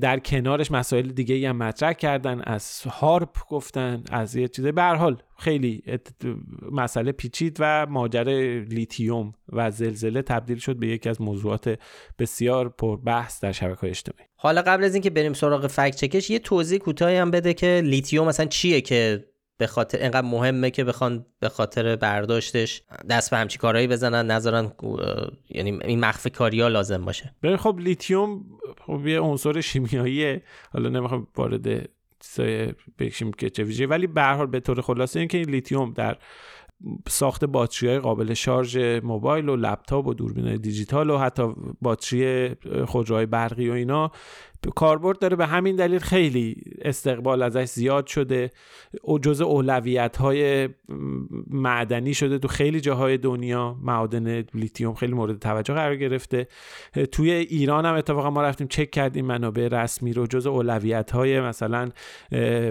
[0.00, 4.82] در کنارش مسائل دیگه هم مطرح کردن از هارپ گفتن از یه چیزه به هر
[4.82, 5.82] حال خیلی
[6.72, 11.78] مسئله پیچید و ماجرای لیتیوم و زلزله تبدیل شد به یکی از موضوعات
[12.18, 14.28] بسیار پر بحث در شبکه اجتماعی.
[14.36, 17.80] حالا قبل از اینکه بریم سراغ fact check ش یه توضیح کوتاهی هم بده که
[17.84, 19.24] لیتیوم مثلا چیه که
[19.58, 24.72] به خاطر اینقدر مهمه که بخوان به خاطر برداشتش دست به همچی کارهایی بزنن نذارن
[25.48, 27.34] یعنی این مخفی کاری ها لازم باشه.
[27.42, 28.44] ببین خب لیتیوم
[28.86, 30.42] خب یه عنصر شیمیاییه.
[30.72, 31.88] حالا نمی‌خوام وارد
[32.20, 35.92] چیزای بکشیم که چه ویژه ولی به هر حال به طور خلاصه اینکه این لیتیوم
[35.92, 36.16] در
[37.08, 41.42] ساخت باتری های قابل شارژ موبایل و لپتاپ و دوربین دیجیتال و حتی
[41.82, 42.54] باتری
[42.86, 44.10] خودروهای برقی و اینا
[44.74, 48.50] کاربرد داره به همین دلیل خیلی استقبال ازش زیاد شده.
[49.08, 50.68] و جز اولویت های
[51.50, 53.76] معدنی شده تو خیلی جاهای دنیا.
[53.82, 56.48] معادن لیتیوم خیلی مورد توجه قرار گرفته.
[57.12, 60.26] توی ایران هم اتفاقا ما رفتیم چک کردیم منابع رسمی رو.
[60.26, 61.88] جز اولویت های مثلا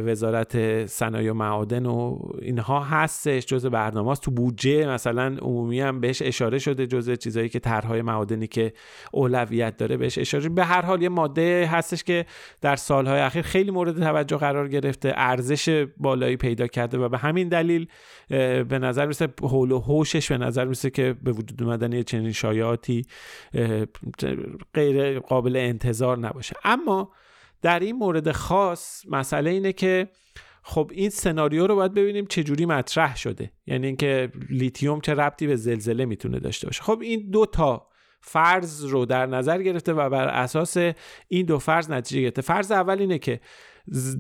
[0.06, 3.46] وزارت صنایع و معادن و اینها هستش.
[3.46, 6.88] جز برنامه تو بودجه مثلا عمومی هم بهش اشاره شده.
[6.88, 8.74] جز چیزایی که طرحهای معادنی که
[9.12, 12.26] اولویت داره بهش اشاره به هر حال یه ماده هستش که
[12.62, 17.50] در سالهای اخیر خیلی مورد توجه قرار گرفته ارزش بالایی پیدا کرده و به همین
[17.50, 17.88] دلیل
[18.64, 23.06] به نظر میسه حول و حوشش به نظر میسه که به وجود اومدن چنین شایعاتی
[24.74, 26.56] غیر قابل انتظار نباشه.
[26.64, 27.12] اما
[27.62, 30.10] در این مورد خاص مسئله اینه که
[30.64, 33.52] خب این سناریو رو باید ببینیم چه جوری مطرح شده.
[33.68, 36.84] یعنی اینکه لیتیوم چه ربطی به زلزله می‌تونه داشته باشه.
[36.84, 37.88] خب این دو تا
[38.28, 40.78] فرض رو در نظر گرفته و بر اساس
[41.28, 42.42] این دو فرض نتیجه گرفته.
[42.42, 43.40] فرض اول اینه که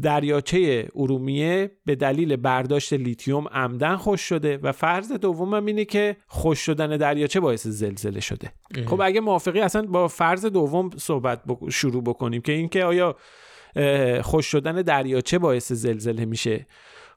[0.01, 6.59] دریاچه ارومیه به دلیل برداشت لیتیوم عمدن خوش شده و فرض دوم اینه که خوش
[6.59, 8.51] شدن دریاچه باعث زلزله شده.
[8.85, 13.15] خب اگه موافقی اصلا با فرض دوم صحبت شروع بکنیم که اینکه آیا
[14.21, 16.67] خوش شدن دریاچه باعث زلزله میشه.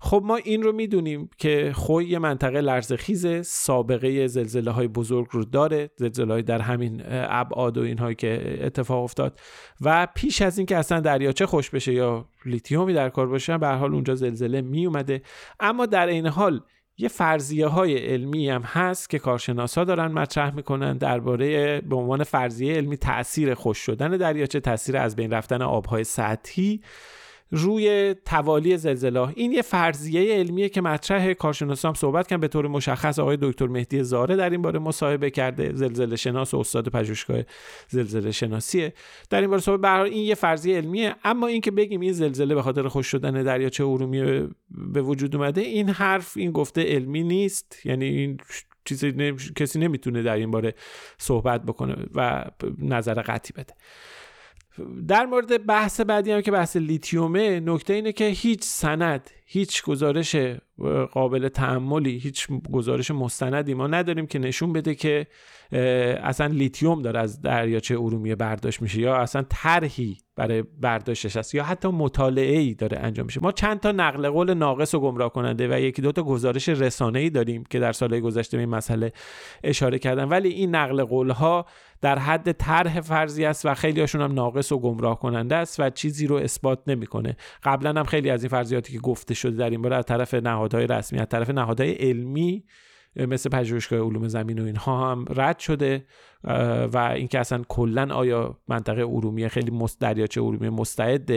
[0.03, 5.27] خب ما این رو می‌دونیم که خوی یه منطقه لرزه خیزه سابقه زلزله های بزرگ
[5.31, 9.41] رو داره زلزله های در همین ابعاد و اینهایی که اتفاق افتاد
[9.81, 13.95] و پیش از اینکه اصلا دریاچه خوش بشه یا لیتیومی در کار باشه به حال
[13.95, 15.23] اونجا زلزله می اومده
[15.61, 16.61] اما در این حال
[16.99, 22.75] یه فرضیه های علمی هم هست که کارشناسا دارن مطرح می‌کنن درباره به عنوان فرضیه
[22.75, 26.81] علمی تاثیر خوش شدن دریاچه تاثیر از بین رفتن آبهای سطحی
[27.51, 29.29] روی توالی زلزله.
[29.35, 32.41] این یه فرضیه علمیه که مطرح کارشناسا هم صحبت کردن.
[32.41, 35.73] به طور مشخص آقای دکتر مهدی زاره در این باره مصاحبه کرده.
[35.75, 37.43] زلزله شناس و استاد پژوهشگاه
[37.89, 38.93] زلزله شناسیه.
[39.31, 41.17] در این باره صحبت به این یه فرضیه علمیه.
[41.25, 45.89] اما اینکه بگیم این زلزله به خاطر خوش شدن دریاچه ارومیه به وجود اومده این
[45.89, 47.87] حرف این گفته علمی نیست.
[47.87, 48.39] یعنی این
[48.85, 50.75] چیزی کسی نمی‌تونه در این باره
[51.19, 52.45] صحبت بکنه و
[52.79, 53.75] نظر قطعی بده.
[55.09, 60.37] در مورد بحث بعدی هم که بحث لیتیومه نکته اینه که هیچ سند هیچ گزارش
[61.13, 65.27] قابل تعملی هیچ گزارش مستندی ما نداریم که نشون بده که
[66.23, 71.65] اصلا لیتیوم داره از دریاچه ارومیه برداشت میشه یا اصلا طرحی برای برداشتش هست یا
[71.65, 73.41] حتی مطالعه ای داره انجام میشه.
[73.43, 77.19] ما چند تا نقل قول ناقص و گمراه کننده و یکی دو تا گزارش رسانه
[77.19, 79.13] ای داریم که در سالهای گذشته به این مسئله
[79.65, 80.25] اشاره کردن.
[80.29, 81.67] ولی این نقل قول ها
[82.01, 85.91] در حد طرح فرضی است و خیلی هاشون هم ناقص و گمراه کننده است و
[85.91, 87.37] چیزی رو اثبات نمی‌کنه.
[87.63, 90.87] قبلا هم خیلی از این فرضیاتی که گفته شده در این باره از طرف نهادهای
[90.87, 92.65] رسمی از طرف نهادهای علمی
[93.17, 96.05] مثل پژوهشگاه علوم زمین و اینها هم رد شده.
[96.93, 101.31] و اینکه اصلا کلا آیا منطقه ارومیه خیلی مست دریاچه ارومیه مستعد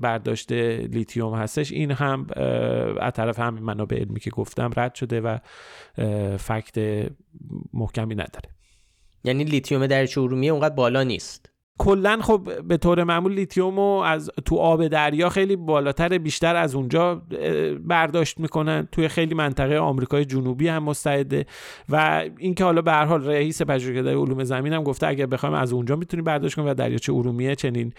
[0.00, 2.26] برداشت لیتیوم هستش این هم
[3.00, 5.38] از طرف همین منابع علمی که گفتم رد شده و
[6.36, 7.06] fact
[7.72, 8.50] محکمی نداره.
[9.24, 11.49] یعنی لیتیوم دریاچه ارومیه اونقدر بالا نیست.
[11.82, 16.74] کلا خب به طور معمول لیتیوم رو از تو آب دریا خیلی بالاتر بیشتر از
[16.74, 17.22] اونجا
[17.84, 18.88] برداشت می‌کنن.
[18.92, 21.46] توی خیلی منطقه آمریکای جنوبی هم مستعده.
[21.88, 25.72] و اینکه حالا به هر حال رئیس پژوهشگاه علوم زمین هم گفته اگر بخوایم از
[25.72, 27.92] اونجا می‌تونیم برداشت کنیم و دریاچه ارومیه چنین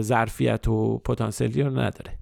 [0.00, 2.18] ظرفیت و پتانسیلی رو نداره.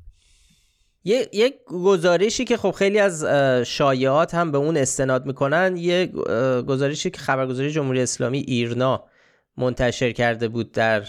[1.04, 3.24] یک گزارشی که خب خیلی از
[3.66, 6.06] شایعات هم به اون استناد می‌کنن یه
[6.66, 9.04] گزارشی که خبرگزاری جمهوری اسلامی ایرنا
[9.56, 11.04] منتشر کرده بود در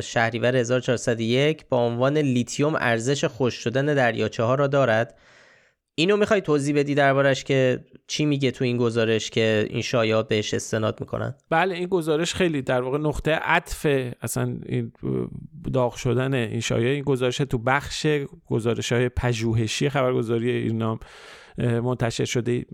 [0.00, 5.18] شهریور 1401 با عنوان لیتیوم ارزش خوش شدن دریاچه ها را دارد.
[5.98, 10.54] اینو می‌خوای توضیح بدی دربارش که چی میگه تو این گزارش که این شایعات بهش
[10.54, 13.86] استناد می‌کنن؟ بله این گزارش خیلی در واقع نقطه عطف
[14.22, 14.92] اصلا این
[15.72, 18.06] داغ شدن این شایعه این گزارش تو بخش
[18.46, 20.98] گزارش های پژوهشی خبرگزاری ایرنام
[21.58, 22.64] منتشر شده.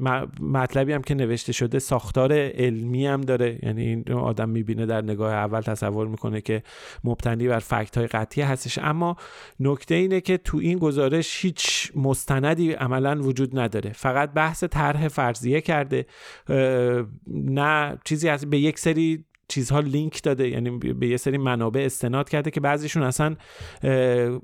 [0.40, 3.58] مطلبی هم که نوشته شده ساختار علمی هم داره.
[3.62, 6.62] یعنی این آدم می‌بینه در نگاه اول تصور می‌کنه که
[7.04, 8.78] مبتنی بر فکت های قطعی هستش.
[8.78, 9.16] اما
[9.60, 13.92] نکته اینه که تو این گزارش هیچ مستندی عملا وجود نداره.
[13.92, 16.06] فقط بحث طرح فرضیه کرده.
[17.28, 22.28] نه چیزی از به یک سری چیزها لینک داده یعنی به یه سری منابع استناد
[22.28, 23.36] کرده که بعضیشون اصلا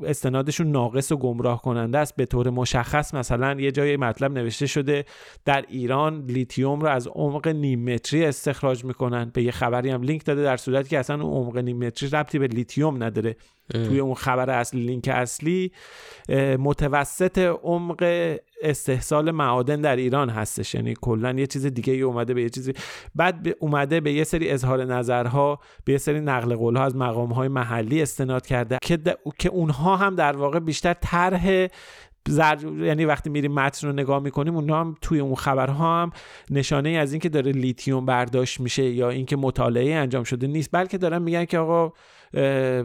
[0.05, 2.17] استنادشون ناقص و گمراه کننده است.
[2.17, 5.05] به طور مشخص مثلا یه جای مطلب نوشته شده
[5.45, 9.31] در ایران لیتیوم رو از عمق نیم متری استخراج می‌کنن.
[9.35, 12.39] به یه خبری هم لینک داده در صورتی که اصلا اون عمق نیم متری ربطی
[12.39, 13.37] به لیتیوم نداره.
[13.73, 15.73] توی اون خبر اصلی لینک اصلی
[16.59, 20.75] متوسط عمق استحصال معادن در ایران هستش.
[20.75, 22.73] یعنی کلا یه چیز دیگه ای اومده به یه چیزی
[23.15, 27.49] بعد اومده به یه سری اظهار نظرها به یه سری نقل قولها از مقام های
[27.49, 28.99] محلی استناد کرده که,
[29.39, 31.69] که اونها هم در واقع بیشتر طرح
[32.29, 32.57] زر...
[32.79, 36.11] یعنی وقتی میریم متن رو نگاه می‌کنیم اونها هم توی اون خبرها هم
[36.51, 40.71] نشانه از اینکه داره لیتیوم برداشت میشه یا اینکه مطالعه انجام شده نیست.
[40.73, 41.93] بلکه دارن میگن که آقا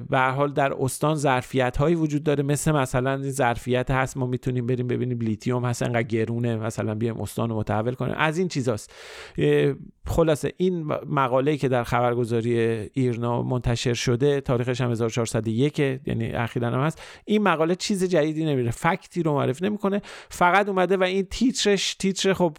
[0.10, 2.44] به هر حال در استان ظرفیت هایی وجود داره.
[2.44, 7.22] مثل مثلا این ظرفیت هست ما می‌تونیم بریم ببینیم لیتیوم هست انقدر گرونه مثلا بیایم
[7.22, 8.16] استان رو متحول کنیم.
[8.18, 8.94] از این چیزاست.
[10.06, 12.60] خلاصه این مقاله که در خبرگزاری
[12.94, 17.02] ایرنا منتشر شده تاریخش هم 1401 یعنی اخیرا هم هست.
[17.26, 18.72] این مقاله چیز جدیدی نمیگه.
[18.72, 20.02] fact ی رو معرفی نمی‌کنه.
[20.30, 22.58] فقط اومده و این تیترش تیتر خب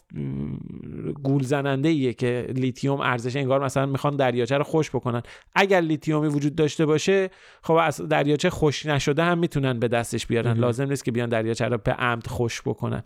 [1.23, 5.23] گول زننده ایه که لیتیوم ارزش انگار مثلا می‌خوان دریاچه رو خشک بکنن.
[5.55, 7.31] اگر لیتیومی وجود داشته باشه
[7.63, 10.59] خب از دریاچه خوش نشده هم می‌تونن به دستش بیارن.
[10.59, 13.03] لازم نیست که بیان دریاچه رو به عمد خوش بکنن.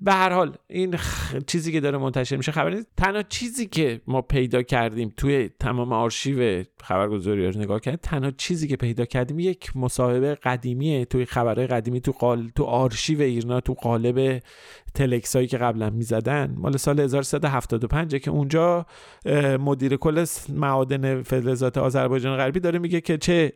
[0.00, 0.96] به هر حال این
[1.46, 2.86] چیزی که داره منتشر میشه خبر نیست.
[2.96, 8.68] تنها چیزی که ما پیدا کردیم توی تمام آرشیو خبرگزاری رو نگاه کردیم تنها چیزی
[8.68, 11.04] که پیدا کردیم یک مصاحبه قدیمیه.
[11.04, 14.42] توی خبرهای قدیمی تو قال تو آرشیو ایرنا تو قالب
[14.94, 18.86] تلکس هایی که قبلا می‌زدن مال سال 1375 که اونجا
[19.60, 23.52] مدیر کل معادن فلزات آذربایجان غربی داره میگه که چه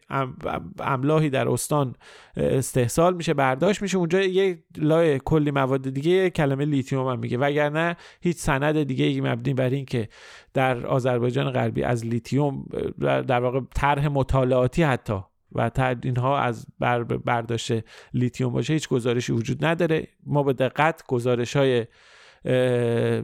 [0.80, 1.94] املاحی در استان
[2.36, 3.98] استحصال میشه برداشت میشه.
[3.98, 7.38] اونجا یه لای کلی مواد دیگه کلمه لیتیوم هم میگه.
[7.38, 10.08] وگرنه هیچ سند دیگه ای مبنی بر این که
[10.54, 12.66] در آذربایجان غربی از لیتیوم
[13.00, 15.20] در واقع طرح مطالعاتی حتی
[15.52, 15.70] و
[16.02, 17.72] اینها از بر برداشت
[18.14, 20.08] لیتیوم باشه هیچ گزارشی وجود نداره.
[20.26, 21.86] ما به دقت گزارش های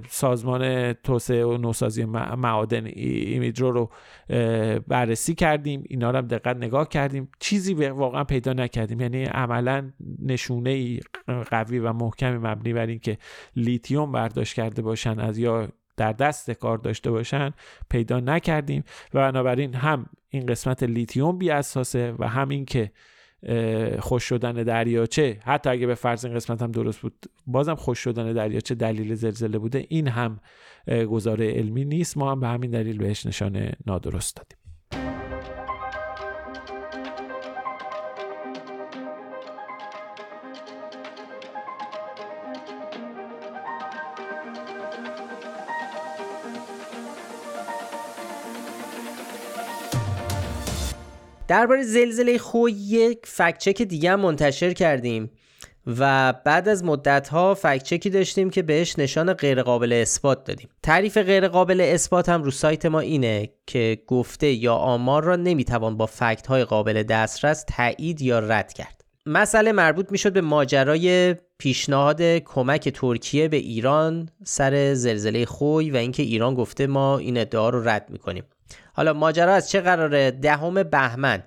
[0.09, 3.91] سازمان توسعه و نوسازی معادن ایمیدرو رو
[4.89, 5.85] بررسی کردیم.
[5.89, 7.29] اینا رو هم دقت نگاه کردیم.
[7.41, 9.01] چیزی واقعا پیدا نکردیم.
[9.01, 11.01] یعنی عملا نشونه
[11.51, 13.19] قوی و محکمی مبنی بر اینکه
[13.57, 17.51] لیتیوم برداشت کرده باشن از یا در دست کار داشته باشن
[17.91, 18.85] پیدا نکردیم.
[19.15, 22.90] و بنابراین هم این قسمت لیتیوم بی اساسه و هم این که
[24.01, 28.33] خشک شدن دریاچه حتی اگه به فرض این قسمت هم درست بود بازم خشک شدن
[28.33, 29.87] دریاچه دلیل زلزله بوده.
[29.88, 30.40] این هم
[31.11, 32.18] گزاره علمی نیست.
[32.18, 34.59] ما هم به همین دلیل بهش نشان نادرست دادیم.
[51.53, 55.31] درباره زلزله خوی یک فکچک دیگه هم منتشر کردیم
[55.87, 60.69] و بعد از مدت ها فکچکی داشتیم که بهش نشان غیرقابل اثبات دادیم.
[60.83, 66.07] تعریف غیرقابل اثبات هم رو سایت ما اینه که گفته یا آمار را نمی‌توان با
[66.07, 69.05] فکت های قابل دسترس تایید یا رد کرد.
[69.27, 76.23] مسئله مربوط می‌شد به ماجرای پیشنهاد کمک ترکیه به ایران سر زلزله خوی و اینکه
[76.23, 78.45] ایران گفته ما این ادعا رو رد می‌کنیم.
[78.93, 81.43] حالا ماجرا از چه قراره؟ دهم بهمن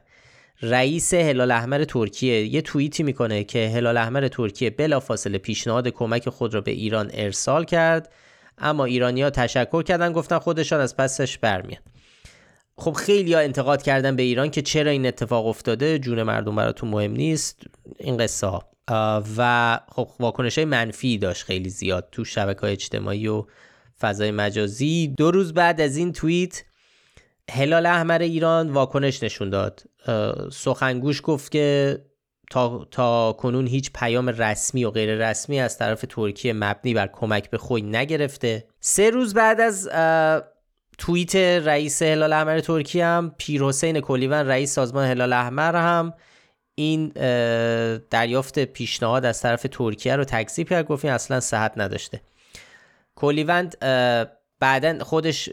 [0.61, 2.45] رئیس هلال احمر ترکیه.
[2.45, 7.63] یه توییتی می‌کنه که هلال احمر ترکیه بلافاصله پیشنهاد کمک خود را به ایران ارسال
[7.65, 8.11] کرد
[8.57, 11.81] اما ایرانیا تشکر کردن گفتن خودشان از پسش برمیان.
[12.77, 16.89] خب خیلی ها انتقاد کردن به ایران که چرا این اتفاق افتاده؟ جون مردم براتون
[16.89, 17.63] مهم نیست.
[17.99, 18.69] این قصه ها.
[19.37, 23.45] و خب واکنش های منفی داشت خیلی زیاد تو شبکه های اجتماعی و
[23.99, 25.13] فضای مجازی.
[25.17, 26.63] دو روز بعد از این توییت
[27.51, 29.83] هلال احمر ایران واکنش نشون داد.
[30.51, 31.99] سخنگوش گفت که
[32.51, 37.49] تا, تا کنون هیچ پیام رسمی و غیر رسمی از طرف ترکیه مبنی بر کمک
[37.49, 38.67] به خوی نگرفته.
[38.79, 39.89] سه روز بعد از
[40.97, 46.13] توییت رئیس هلال احمر ترکیه هم پیر حسین کلیون رئیس سازمان هلال احمر هم
[46.75, 47.07] این
[48.09, 52.21] دریافت پیشنهاد از طرف ترکیه رو تکذیب کرد گفت این اصلا صحت نداشته.
[53.15, 53.77] کلیوند
[54.59, 55.49] بعدا خودش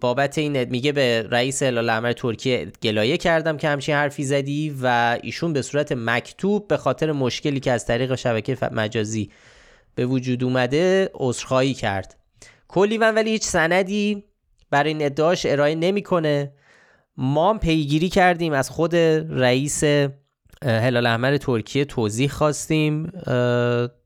[0.00, 5.52] بابت این میگه به رئیس هلال ترکیه گلایه کردم که همچین حرفی زدی و ایشون
[5.52, 9.30] به صورت مکتوب به خاطر مشکلی که از طریق شبکه مجازی
[9.94, 12.16] به وجود اومده عذرخواهی کرد.
[12.68, 14.24] کلیون ولی هیچ سندی
[14.70, 16.52] برای این ادعاش ارائه نمی‌کنه.
[17.16, 19.84] ما هم پیگیری کردیم از خود رئیس
[20.62, 23.06] هلال احمر ترکیه توضیح خواستیم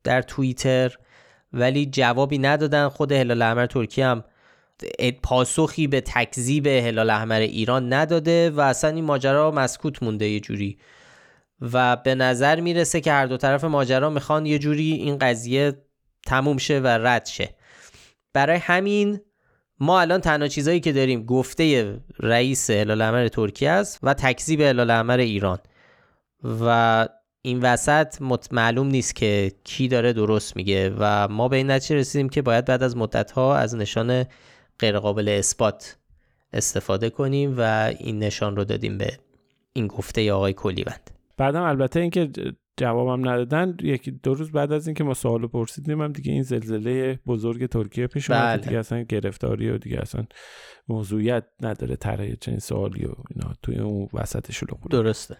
[0.04, 0.96] در توییتر
[1.52, 2.88] ولی جوابی ندادن.
[2.88, 4.24] خود هلال احمر ترکیه هم
[5.22, 10.78] پاسخی به تکذیب هلال احمر ایران نداده و اصلا این ماجرا مسکوت مونده یه جوری.
[11.60, 15.72] و به نظر می‌رسه که هر دو طرف ماجرا می‌خوان یه جوری این قضیه
[16.26, 17.54] تموم شه و رد شه.
[18.32, 19.20] برای همین
[19.80, 24.90] ما الان تنها چیزایی که داریم گفته رئیس هلال احمر ترکیه است و تکذیب هلال
[24.90, 25.58] احمر ایران.
[26.60, 27.08] و
[27.42, 28.16] این وسط
[28.50, 32.64] معلوم نیست که کی داره درست میگه و ما به این نتیجه رسیدیم که باید
[32.64, 34.24] بعد از مدت ها از نشان
[34.80, 35.98] غیرقابل اثبات
[36.52, 39.18] استفاده کنیم و این نشان رو دادیم به
[39.72, 41.10] این گفته آقای کلیوند.
[41.36, 42.30] بعدم البته اینکه
[42.76, 47.18] جوابم ندادن یکی دو روز بعد از اینکه ما سوال پرسیدیم هم دیگه این زلزله
[47.26, 48.66] بزرگ ترکیه پیش اومد بله.
[48.66, 50.24] دیگه اصلا گرفتاری و دیگه اصلا
[50.88, 55.36] موضوعیت نداره طرح چنین سوالی و اینا توی اون وسط شلوغ درسته.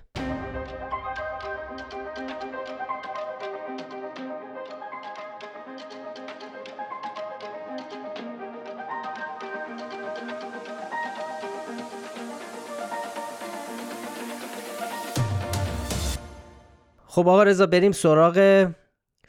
[17.19, 18.69] خب آقا رضا بریم سراغ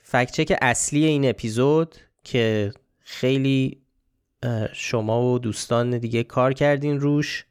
[0.04, 3.82] فکچک اصلی این اپیزود که خیلی
[4.74, 7.46] شما و دوستان دیگه کار کردین روش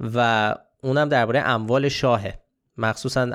[0.00, 2.38] و اونم درباره اموال شاهه.
[2.76, 3.30] مخصوصا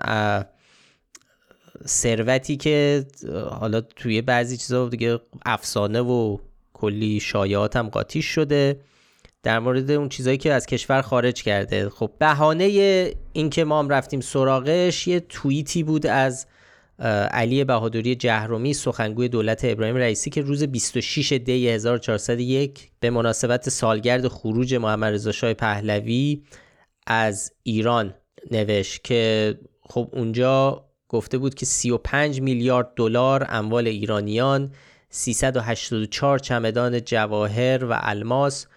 [1.87, 3.05] ثروتی که
[3.49, 6.37] حالا توی بعضی چیزا دیگه افسانه و
[6.73, 8.79] کلی شایعات هم قاطیش شده.
[9.43, 11.89] در مورد اون چیزایی که از کشور خارج کرده.
[11.89, 12.65] خب بهانه
[13.33, 16.47] اینکه ما هم رفتیم سراغش یه توییتی بود از
[17.31, 24.27] علی بهادری جهرومی سخنگوی دولت ابراهیم رئیسی که روز 26 دی 1401 به مناسبت سالگرد
[24.27, 26.43] خروج محمد رضا شاه پهلوی
[27.07, 28.13] از ایران
[28.51, 29.53] نوشت که
[29.89, 34.71] خب اونجا گفته بود که 35 میلیارد دلار اموال ایرانیان
[35.09, 38.67] 384 چمدان جواهر و الماس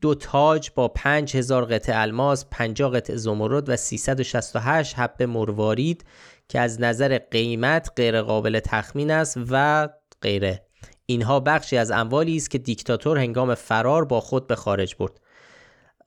[0.00, 6.04] دو تاج با 5000 قطعه الماس 50 قطعه زمرد و 368 حب مروارید
[6.48, 9.88] که از نظر قیمت غیر قابل تخمین است و
[10.22, 10.62] غیره.
[11.06, 15.20] اینها بخشی از اموالی است که دیکتاتور هنگام فرار با خود به خارج برد.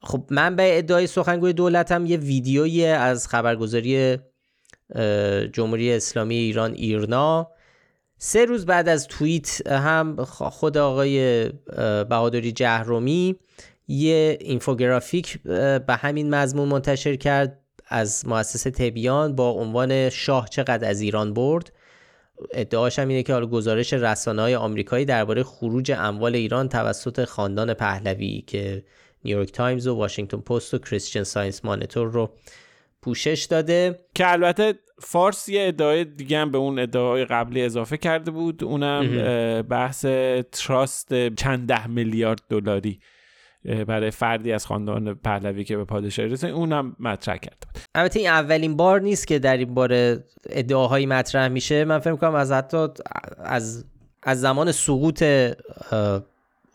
[0.03, 4.17] خب من به ادعای سخنگوی دولت هم یه ویدیویی از خبرگزاری
[5.53, 7.51] جمهوری اسلامی ایران ایرنا.
[8.17, 11.49] سه روز بعد از توییت هم خود آقای
[12.09, 13.35] بهادری جهرومی
[13.91, 15.43] یه اینفوگرافیک
[15.87, 21.73] به همین مضمون منتشر کرد از مؤسسه تبیان با عنوان شاه چقدر از ایران برد.
[22.51, 27.73] ادعاش هم اینه که حالا گزارش رسانه های آمریکایی درباره خروج اموال ایران توسط خاندان
[27.73, 28.83] پهلوی که
[29.25, 32.33] نیویورک تایمز و واشنگتن پست و کریستیان ساینس مانیتور رو
[33.01, 33.99] پوشش داده.
[34.15, 38.63] که البته فارس یه ادعای دیگه هم به اون ادعای قبلی اضافه کرده بود.
[38.63, 40.05] اونم بحث
[40.51, 42.99] تراست چند ده میلیارد دلاری.
[43.65, 46.49] برای فردی از خاندان پهلوی که به پادشاهی رسید.
[46.49, 51.85] اونم مطرح بود البته این اولین بار نیست که در این باره ادعاهایی مطرح میشه.
[51.85, 52.87] من فکر کنم از حتی
[53.37, 53.85] از
[54.23, 55.23] از زمان سقوط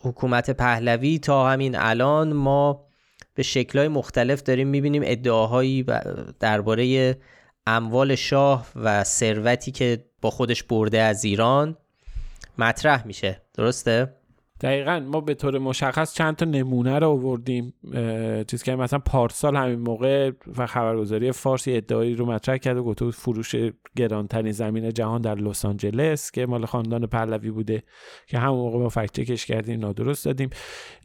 [0.01, 2.87] حکومت پهلوی تا همین الان ما
[3.35, 5.85] به شکلهای مختلف داریم می‌بینیم ادعاهایی
[6.41, 7.17] درباره
[7.67, 11.77] اموال شاه و ثروتی که با خودش برده از ایران
[12.59, 13.43] مطرح میشه.
[13.55, 14.15] درسته؟
[14.61, 17.75] دقیقا ما به طور مشخص چند تا نمونه رو آوردیم
[18.47, 23.11] چیز که مثلا پارسال همین موقع و خبرگزاری فارسی ادعایی رو مطرح کرد و گفته
[23.11, 23.55] فروش
[23.97, 27.83] گرانترین زمین جهان در لس آنجلس که مال خاندان پهلوی بوده
[28.27, 30.51] که همون موقع ما فکت چکش کردیم نادرست دادیم.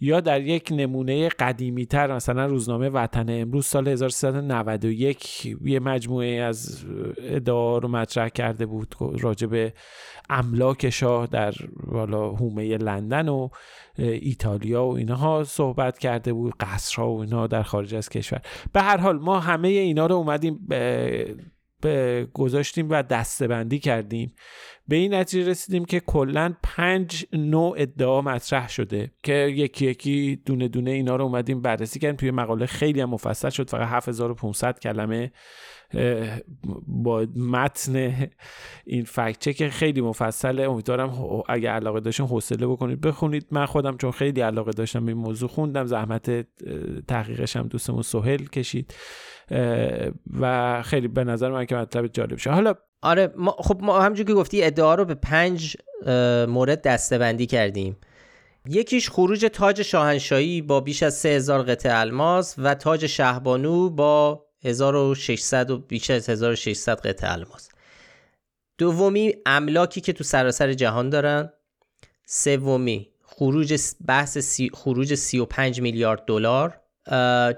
[0.02, 6.86] یا در یک نمونه قدیمی تر مثلا روزنامه وطن امروز سال 1391 یه مجموعه از
[7.18, 9.74] ادعا رو مطرح کرده بود راجع به
[10.30, 11.54] املاک شاه در
[11.88, 13.41] والا هومه لندن و
[13.98, 18.42] ایتالیا و اینها صحبت کرده بود قصرها و اینها در خارج از کشور.
[18.74, 20.68] به هر حال ما همه اینا رو اومدیم
[21.82, 24.34] به گذاشتیم و دستبندی کردیم.
[24.88, 30.68] به این نتیجه رسیدیم که کلا پنج نوع ادعا مطرح شده که یکی یکی دونه
[30.68, 32.18] دونه اینا رو اومدیم بررسی کردیم.
[32.18, 35.32] توی مقاله خیلی هم مفصل شد فقط 7500 کلمه
[36.88, 38.28] با متن
[38.86, 40.64] این فکت که خیلی مفصله.
[40.64, 43.02] امیدوارم اگه علاقه داشتین حوصله بکنید.
[43.02, 43.48] بخونید.
[43.52, 45.86] من خودم چون خیلی علاقه داشتم این موضوع خوندم.
[45.86, 46.46] زحمت
[47.08, 48.94] تحقیقش هم دوستمون سهل کشید.
[50.40, 54.26] و خیلی به نظر من که مطلب جالب شد حالا آره ما خب ما همونجور
[54.26, 55.78] که گفتی ادعا رو به پنج
[56.48, 57.98] مورد دستبندی کردیم.
[58.66, 65.72] یکیش خروج تاج شاهنشاهی با بیش از 3000 قطعه الماس و تاج شهبانو با 1600
[65.72, 67.70] و بیش از 1600 قطعه الماس.
[68.78, 71.54] دومی املاکی که تو سراسر جهان دارن.
[72.26, 76.82] سومی خروج بحث سی خروج 35 میلیارد دلار.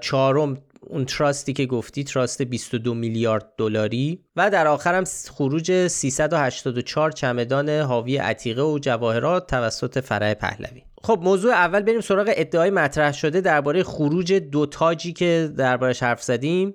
[0.00, 4.24] چهارم اون تراستی که گفتی تراست 22 میلیارد دلاری.
[4.36, 10.82] و در آخر هم خروج 384 چمدان حاوی عتیقه و جواهرات توسط فرع پهلوی.
[11.02, 16.22] خب موضوع اول بریم سراغ ادعای مطرح شده درباره خروج دو تاجی که دربارش حرف
[16.22, 16.74] زدیم.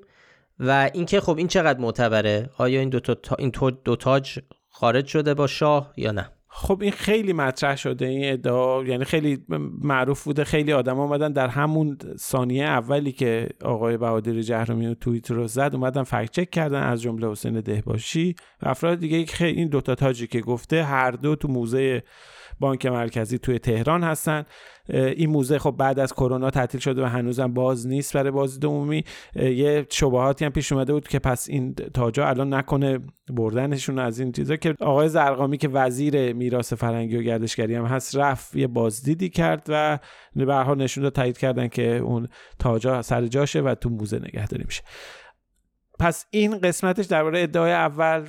[0.60, 3.51] و اینکه خب این چقدر معتبره؟ آیا این دو, تا این
[3.84, 4.39] دو تاج
[4.70, 9.45] خارج شده با شاه یا نه؟ خب این خیلی مطرح شده این ادعا یعنی خیلی
[9.82, 10.43] معروف بوده.
[10.43, 16.03] خیلی آدم آمدن در همون ثانیه اولی که آقای بهادر جهرومی توییت رو زد اومدن
[16.03, 20.84] فکت چک کردن از جمله حسین دهباشی و افراد دیگه این دوتا تاجی که گفته
[20.84, 22.03] هر دو تو موزه
[22.60, 24.45] بانک مرکزی توی تهران هستن.
[24.89, 29.03] این موزه خب بعد از کرونا تعطیل شده و هنوزم باز نیست برای بازدید عمومی.
[29.36, 32.99] یه شبهاتی هم پیش اومده بود که پس این تاجا الان نکنه
[33.30, 38.16] بردنشون از این چیزا که آقای زرقامی که وزیر میراث فرهنگی و گردشگری هم هست
[38.16, 39.99] رفت یه بازدیدی کرد و
[40.36, 42.28] به هر حال نشون داد تایید کردن که اون
[42.60, 44.84] تاجا سر جاشه و تو موزه نگهداری میشه.
[46.00, 48.26] پس این قسمتش درباره ادعای اول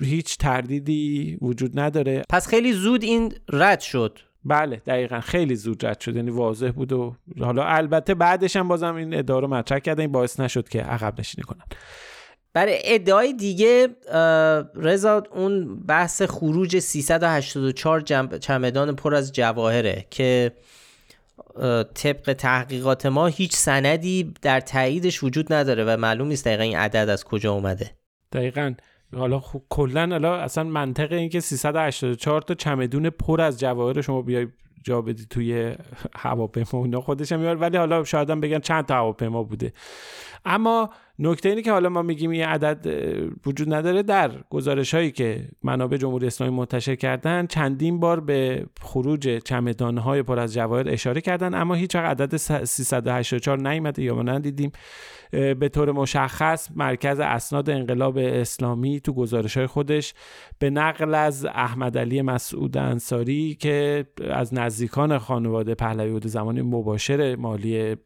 [0.00, 2.22] هیچ تردیدی وجود نداره.
[2.30, 4.18] پس خیلی زود این رد شد.
[4.44, 5.20] بله دقیقا.
[5.20, 6.16] خیلی زود رد شد.
[6.16, 10.12] یعنی واضح بود و حالا البته بعدش هم بازم این ادعا رو مطرح کردن این
[10.12, 11.64] باعث نشد که عقب نشینی کنن.
[12.54, 13.88] برای ادعای دیگه
[14.74, 18.00] رضا اون بحث خروج 384
[18.40, 20.52] چمدان پر از جواهره که
[21.94, 27.08] طبق تحقیقات ما هیچ سندی در تاییدش وجود نداره و معلوم نیست دقیقا این عدد
[27.08, 27.90] از کجا اومده.
[28.32, 28.74] دقیقا.
[29.16, 34.22] حالا خب کلا حالا اصلا منطق این که 384 تا چمدون پر از جواهر شما
[34.22, 34.46] بیای
[34.82, 35.74] جا بدی توی
[36.16, 39.72] هواپیما اونا خودش هم ولی حالا شاید هم بگن چند تا هواپیما بوده.
[40.44, 42.86] اما نکته اینه که حالا ما میگیم این عدد
[43.46, 44.02] وجود نداره.
[44.02, 50.22] در گزارش هایی که منابع جمهوری اسلامی منتشر کردن چندین بار به خروج چمدان های
[50.22, 54.72] پر از جواهر اشاره کردن اما هیچ عدد 384 نیامده یا ما ندیدیم.
[55.32, 60.14] به طور مشخص مرکز اسناد انقلاب اسلامی تو گزارش های خودش
[60.58, 67.36] به نقل از احمد علی مسعود انصاری که از نزدیکان خانواده پهلوی بوده زمانی مباشر
[67.36, 67.96] مالی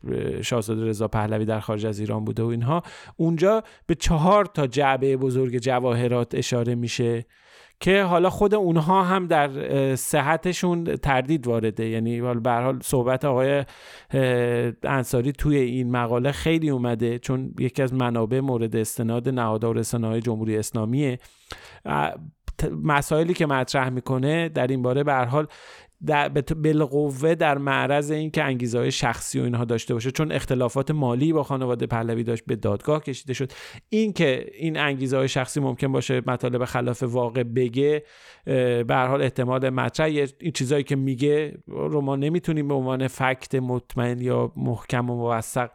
[0.42, 2.82] شاهزاده رضا پهلوی در خارج از ایران بوده و اینها
[3.16, 7.24] اونجا به چهار تا جعبه بزرگ جواهرات اشاره میشه.
[7.80, 9.50] که حالا خود اونها هم در
[9.96, 11.88] صحتشون تردید وارده.
[11.88, 13.64] یعنی به حال صحبت آقای
[14.82, 20.06] انصاری توی این مقاله خیلی اومده چون یکی از منابع مورد استناد نهادها و رسانه
[20.06, 21.18] های جمهوری اسلامیه.
[22.82, 25.46] مسائلی که مطرح می‌کنه در این باره به حال
[26.06, 30.10] در بالقوه در معرض اینکه انگیزه های شخصی و اینها داشته باشه.
[30.10, 33.52] چون اختلافات مالی با خانواده پهلوی داشت به دادگاه کشیده شد.
[33.88, 38.02] این که این انگیزه های شخصی ممکن باشه مطالب خلاف واقع بگه
[38.44, 40.06] به هر حال احتمال مطرح.
[40.40, 45.70] این چیزایی که میگه رو ما نمی‌تونیم به عنوان فکت مطمئن یا محکم و موثق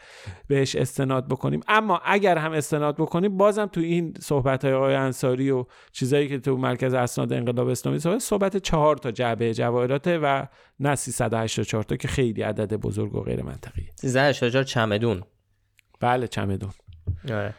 [0.47, 1.59] بهش استناد بکنیم.
[1.67, 6.39] اما اگر هم استناد بکنیم بازم تو این صحبت های آقای انصاری و چیزایی که
[6.39, 10.47] تو مرکز اسناد انقلاب اسلامی صحبت چهار تا جعبه جواهرات و
[10.80, 13.89] نه 384 تا که خیلی عدد بزرگ و غیر منطقیه.
[13.95, 15.24] 384 چمدون.
[15.99, 16.72] بله چمدون.
[17.30, 17.53] آره.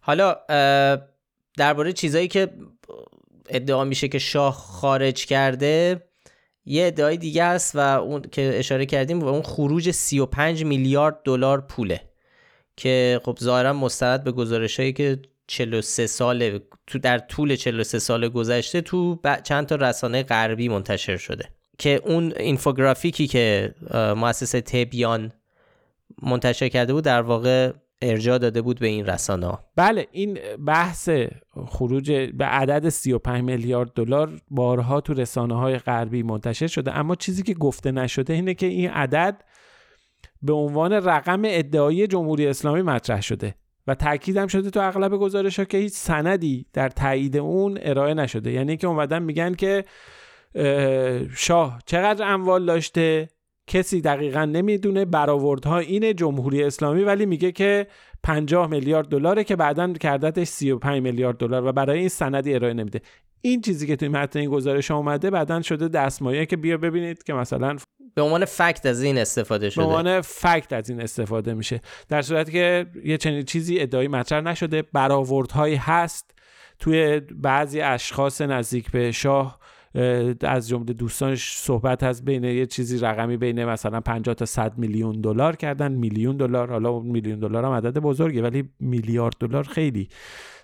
[0.00, 0.36] حالا
[1.56, 2.48] درباره چیزایی که
[3.48, 6.02] ادعا میشه که شاه خارج کرده
[6.64, 11.60] یه ادعای دیگه است و اون که اشاره کردیم و اون خروج 35 میلیارد دلار
[11.60, 12.00] پوله
[12.76, 18.28] که خب ظاهرا مستند به گزارش هایی که 43 سال تو در طول 43 سال
[18.28, 21.48] گذشته تو چند تا رسانه غربی منتشر شده.
[21.80, 23.74] که اون اینفوگرافیکی که
[24.16, 25.32] مؤسسه تبیان
[26.22, 27.72] منتشر کرده بود در واقع
[28.02, 31.10] ارجاع داده بود به این رسانه بله این بحث
[31.66, 36.98] خروج به عدد 35 میلیارد دلار بارها تو رسانه های غربی منتشر شده.
[36.98, 39.42] اما چیزی که گفته نشده اینه که این عدد
[40.42, 43.54] به عنوان رقم ادعایی جمهوری اسلامی مطرح شده
[43.86, 48.14] و تاکید هم شده تو اغلب گزارش ها که هیچ سندی در تایید اون ارائه
[48.14, 48.52] نشده.
[48.52, 49.84] یعنی که اومدن میگن که
[51.36, 53.28] شاه چقدر اموال داشته؟
[53.66, 55.04] کسی دقیقا نمی‌دونه.
[55.04, 57.86] برآوردها اینه جمهوری اسلامی ولی میگه که
[58.22, 63.00] 50 میلیارد دلاره که بعدا کردتش 35 میلیارد دلار و برای این سندی ارائه نمیده.
[63.40, 67.32] این چیزی که توی متن این گزارش اومده بعدا شده دستمایه که بیا ببینید که
[67.32, 67.76] مثلا
[68.14, 69.84] به عنوان فکت از این استفاده شده.
[69.84, 71.80] به عنوان فکت از این استفاده میشه.
[72.08, 74.82] در صورتی که یه چنین چیزی ادعایی مطرح نشده.
[74.82, 76.30] برآوردهایی هست.
[76.78, 79.60] توی بعضی اشخاص نزدیک به شاه
[80.40, 85.20] از جمله دوستانش صحبت از بین یه چیزی رقمی بین مثلا 50 تا 100 میلیون
[85.20, 85.92] دلار کردن.
[85.92, 90.08] میلیون دلار حالا میلیون دلار هم عدد بزرگه ولی میلیارد دلار خیلی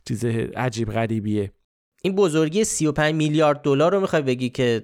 [0.09, 0.25] چیز
[0.57, 1.53] عجیب غریبیه.
[2.03, 4.83] این بزرگی 35 میلیارد دلار رو می‌خوای بگی که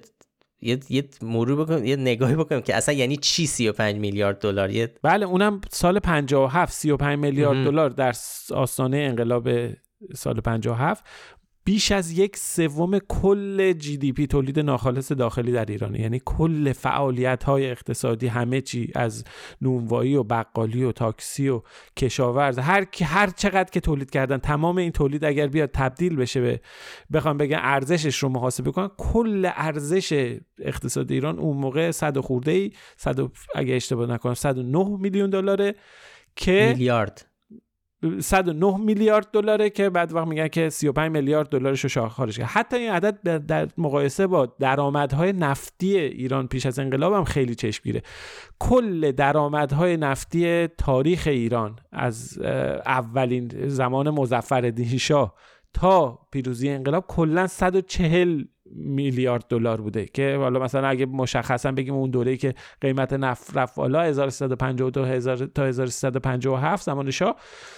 [0.61, 4.71] یه یه مرور بکنم یه نگاهی بکنم که اصلا یعنی چی 35 میلیارد دلار؟
[5.03, 8.13] بله اونم سال 57 35 میلیارد دلار در
[8.51, 9.49] آستانه انقلاب
[10.15, 11.05] سال 57
[11.65, 16.73] بیش از یک سوم کل جی دی پی تولید ناخالص داخلی در ایرانه یعنی کل
[16.73, 19.23] فعالیت های اقتصادی همه چی از
[19.61, 21.61] نونوایی و بقالی و تاکسی و
[21.97, 26.61] کشاورز هر هر چقدر که تولید کردن تمام این تولید اگر بیاد تبدیل بشه به
[27.13, 32.71] بخوام بگن ارزشش رو محاسبه کنن کل ارزش اقتصاد ایران اون موقع صد خورده ای
[32.97, 33.19] صد
[33.55, 35.75] اگه اشتباه نکنم 109 میلیون دلاره
[36.35, 37.32] که میلیارد.
[38.19, 42.47] 109 میلیارد دلاره که بعد وقت میگن که 35 میلیارد دلارش رو خارج کرد.
[42.47, 48.01] حتی این عدد در مقایسه با درآمدهای نفتی ایران پیش از انقلاب هم خیلی چشمگیره
[48.59, 52.39] کل درآمدهای نفتی تاریخ ایران از
[52.85, 55.33] اولین زمان مظفرالدین شاه
[55.73, 58.43] تا پیروزی انقلاب کلا 140
[58.75, 63.75] میلیارد دلار بوده که حالا مثلا اگه مشخصا بگیم اون دوره‌ای که قیمت نفت رفت
[63.75, 67.35] بالا 1352 تا 1357 زمان شاه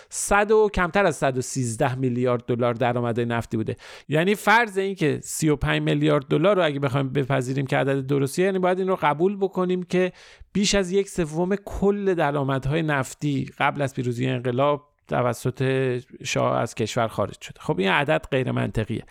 [0.10, 3.76] 100 و کمتر از 113 میلیارد دلار درآمد نفتی بوده.
[4.10, 8.60] یعنی فرض این که 35 میلیارد دلار رو اگه بخوایم بپذیریم که عدد درستیه یعنی
[8.60, 10.12] باید این رو قبول بکنیم که
[10.54, 17.08] بیش از یک سوم کل درآمدهای نفتی قبل از پیروزی انقلاب توسط شاه از کشور
[17.08, 17.60] خارج شده.
[17.60, 19.04] خب این عدد غیر منطقیه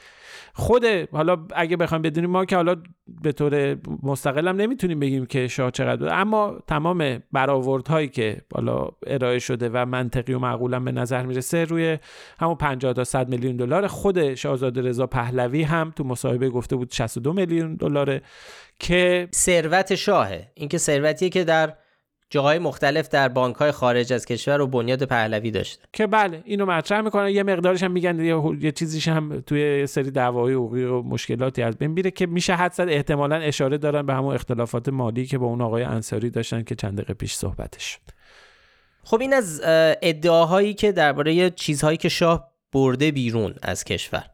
[0.56, 2.76] خود حالا اگه بخوایم بدونیم ما که حالا
[3.22, 8.88] به طور مستقل هم نمی‌تونیم بگیم که شاه چقدر بوده اما تمام برآوردهایی که حالا
[9.06, 11.98] ارائه شده و منطقی و معقولا به نظر می‌رسه روی
[12.40, 13.86] همون 50 تا 100 میلیون دلار.
[13.86, 18.22] خود شاهزاده رضا پهلوی هم تو مصاحبه گفته بود 62 میلیون دلاره
[18.78, 20.50] که ثروت شاهه.
[20.54, 21.74] اینکه ثروتیه که در
[22.34, 25.84] جاهای مختلف در بانک های خارج از کشور و بنیاد پهلوی داشته.
[25.92, 30.10] که بله اینو مطرح می‌کنن یه مقدارش هم میگن یه, یه چیزیش هم توی سری
[30.10, 32.88] دعوای حقوقی و مشکلاتی از بین میره که میشه حد زد.
[32.88, 36.96] احتمالا اشاره دارن به همون اختلافات مالی که با اون آقای انصاری داشتن که چند
[36.96, 37.84] دقیقه پیش صحبتش.
[37.84, 38.00] شد
[39.04, 39.60] خب این از
[40.02, 44.24] ادعاهایی که درباره چیزهایی که شاه برده بیرون از کشور.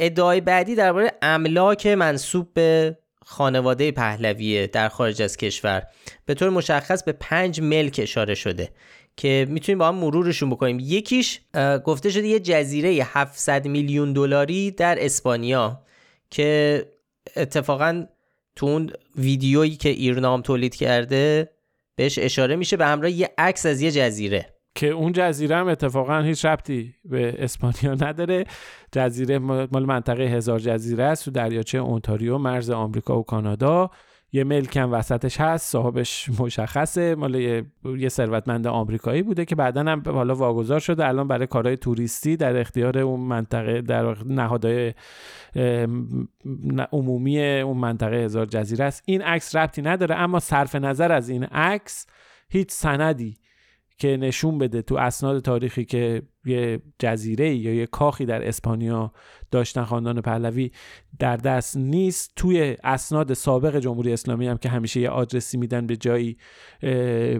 [0.00, 2.98] ادعای بعدی درباره املاک منصوب به
[3.30, 5.82] خانواده پهلویه در خارج از کشور
[6.26, 8.70] به طور مشخص به پنج ملک اشاره شده
[9.16, 10.78] که می‌تونیم با هم مرورشون بکنیم.
[10.80, 11.40] یکیش
[11.84, 15.82] گفته شده یه جزیره 700 میلیون دلاری در اسپانیا
[16.30, 16.84] که
[17.36, 18.06] اتفاقا
[18.56, 21.50] تو اون ویدیویی که ایرنام تولید کرده
[21.96, 22.76] بهش اشاره میشه.
[22.76, 24.54] به همراه یه عکس از یه جزیره.
[24.78, 28.44] که اون جزیره هم اتفاقا هیچ ربطی به اسپانیا نداره.
[28.92, 33.90] جزیره مال منطقه هزار جزیره است تو دریاچه اونتاریو مرز آمریکا و کانادا.
[34.32, 37.14] یه ملک هم وسطش هست صاحبش مشخصه.
[37.14, 41.08] مال یه, ثروتمند آمریکایی بوده که بعدا هم حالا واگذار شده.
[41.08, 44.94] الان برای کارهای توریستی در اختیار اون منطقه در نهادهای
[46.92, 49.02] عمومی اون منطقه هزار جزیره است.
[49.06, 52.06] این عکس ربطی نداره اما صرف نظر از این عکس
[52.48, 53.36] هیچ سندی
[53.98, 59.12] که نشون بده تو اسناد تاریخی که یه جزیره یا یه کاخی در اسپانیا
[59.50, 60.70] داشتن خاندان پهلوی
[61.18, 62.32] در دست نیست.
[62.36, 66.36] توی اسناد سابق جمهوری اسلامی هم که همیشه یه آدرسی میدن به جایی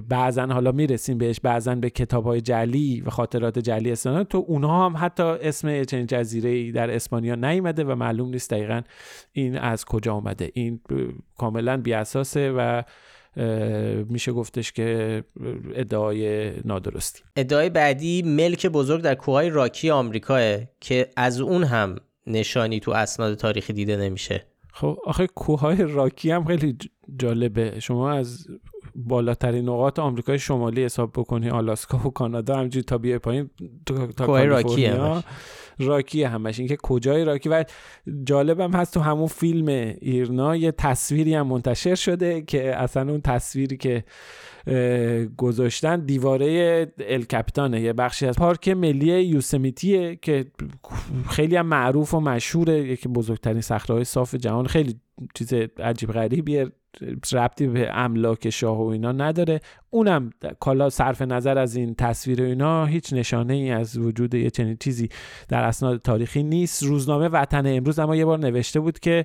[0.09, 4.25] بعضا حالا می‌رسیم بهش بعضا به کتاب های جلی و خاطرات جلی اسلامی.
[4.25, 8.83] تو اونها هم حتی اسم چنین جزیره در اسپانیا نیومده و معلوم نیست دقیقا
[9.33, 10.81] این از کجا آمده این
[11.39, 12.83] کاملا بیاساسه و
[14.09, 15.25] میشه گفتش که
[15.75, 17.23] ادعای نادرستی.
[17.37, 23.35] ادعای بعدی ملک بزرگ در کوههای راکی آمریکاه که از اون هم نشانی تو اسناد
[23.35, 24.47] تاریخی دیده نمیشه.
[24.73, 26.77] خب آخه کوههای راکی هم خیلی
[27.19, 27.81] جالبه.
[27.81, 28.47] شما از
[28.95, 33.51] بالاترین نقاط آمریکای شمالی حساب بکنی آلاسکا و کانادا همجوری تا بیای پایین
[34.17, 35.25] تا راکی همش.
[35.79, 36.59] راکی همش.
[36.59, 37.65] اینکه کجای راکی؟ و
[38.25, 39.69] جالبم هست تو همون فیلم
[40.01, 44.05] ایرنا یه تصویری هم منتشر شده که اصلا اون تصویری که
[45.37, 50.47] گذاشتن دیواره الکپتانه یه بخشی از پارک ملی یوسمیتیه که
[51.31, 54.67] خیلی هم معروف و مشهوره یکی بزرگترین صخره صاف جهان.
[54.67, 55.01] خیلی
[55.35, 56.67] چیز عجیب غریبیه
[57.33, 59.61] ربطی به املاک شاه و اینا نداره.
[59.91, 64.77] اونم کالا صرف نظر از این تصویر اینا هیچ نشانه ای از وجود یه چنین
[64.81, 65.09] چیزی
[65.49, 66.83] در اسناد تاریخی نیست.
[66.83, 69.25] روزنامه وطن امروز اما یه بار نوشته بود که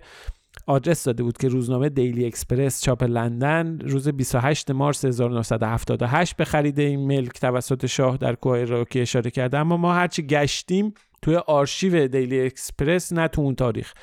[0.65, 6.79] آدرس داده بود که روزنامه دیلی اکسپرس چاپ لندن روز 28 مارس 1978 به خرید
[6.79, 9.57] این ملک توسط شاه در کوه راکی اشاره کرده.
[9.57, 13.93] اما ما هرچی گشتیم توی آرشیو دیلی اکسپرس نه تو اون تاریخ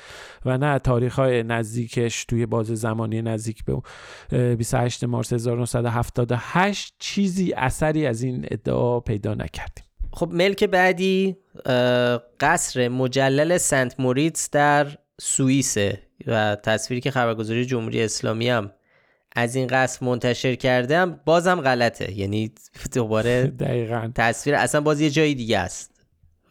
[0.45, 8.05] و نه تاریخ های نزدیکش توی بازه زمانی نزدیک به 28 مارس 1978 چیزی اثری
[8.05, 9.85] از این ادعا پیدا نکردیم.
[10.13, 11.37] خب ملک بعدی
[12.39, 14.87] قصر مجلل سنت موریتس در
[15.23, 18.71] سوئیسه و تصویری که خبرگزاری جمهوری اسلامی هم
[19.35, 22.19] از این قصر منتشر کردم بازم غلطه.
[22.19, 22.51] یعنی
[22.93, 24.11] دوباره دقیقا.
[24.15, 25.91] تصویر اصلا باز یه جای دیگه است.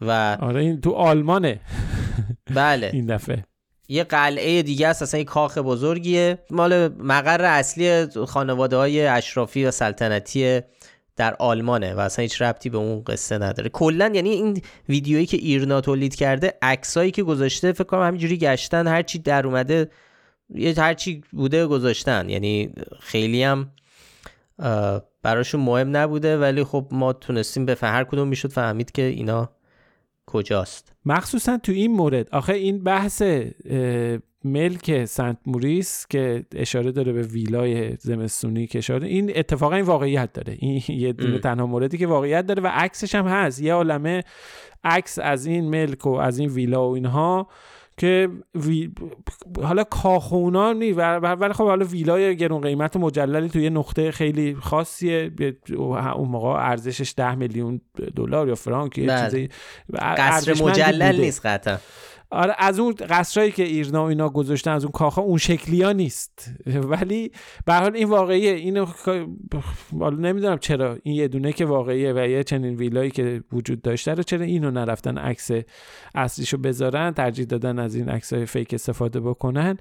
[0.01, 1.61] و آره این تو آلمانه.
[2.55, 2.91] بله.
[2.93, 3.45] این دفعه.
[3.89, 6.39] یه قلعه دیگه است اصلا یه کاخ بزرگیه.
[6.51, 10.61] مال مقر اصلی خانواده های اشرافی و سلطنتی
[11.21, 13.69] در آلمانه و اصلا هیچ ربطی به اون قصه نداره.
[13.69, 18.87] کلا یعنی این ویدیویی که ایرنا تولید کرده عکسایی که گذاشته فکر کنم همینجوری گشتن
[18.87, 19.91] هرچی در اومده
[20.55, 22.29] یه هرچی بوده گذاشتن.
[22.29, 23.71] یعنی خیلی هم
[25.23, 29.51] براشون مهم نبوده ولی خب ما تونستیم به هر کدوم می‌شد فهمید که اینا
[30.27, 30.93] کجاست.
[31.05, 32.29] مخصوصا تو این مورد.
[32.31, 33.23] آخه این بحث
[34.45, 40.33] ملک سنت موریس که اشاره داره به ویلای زمستونی که اشاره این اتفاقا این واقعیت
[40.33, 40.57] داره.
[40.59, 43.63] این یه دونه تنها موردی که واقعیت داره و عکسش هم هست.
[43.63, 44.23] یه عالمه
[44.85, 47.49] عکس از این ملک و از این ویلا و اینها
[47.97, 48.93] که وی...
[49.63, 55.31] حالا کاخونا نی ولی خب حالا ویلای گرون قیمت مجللی توی یه نقطه خیلی خاصیه.
[56.17, 57.81] اون موقع ارزشش ده میلیون
[58.17, 59.25] دلار یا فرانک یه بله.
[59.25, 59.49] چیزی.
[59.93, 61.77] قصر مجلل نیست قطعا.
[62.33, 65.93] آره از اون قصرهایی که ایرنا و اینا گذاشتن از اون کاخا اون شکلی ها
[65.93, 66.51] نیست.
[66.91, 67.33] ولی
[67.65, 68.53] به حال این واقعیه.
[68.53, 68.87] اینو
[70.01, 74.15] حالا نمی‌دونم چرا این یه دونه که واقعیه و یه چنین ویلایی که وجود داشته
[74.15, 75.51] رو چرا اینو نرفتن عکس
[76.15, 79.79] اصلیشو بذارن ترجیح دادن از این عکس های فیک استفاده بکنن.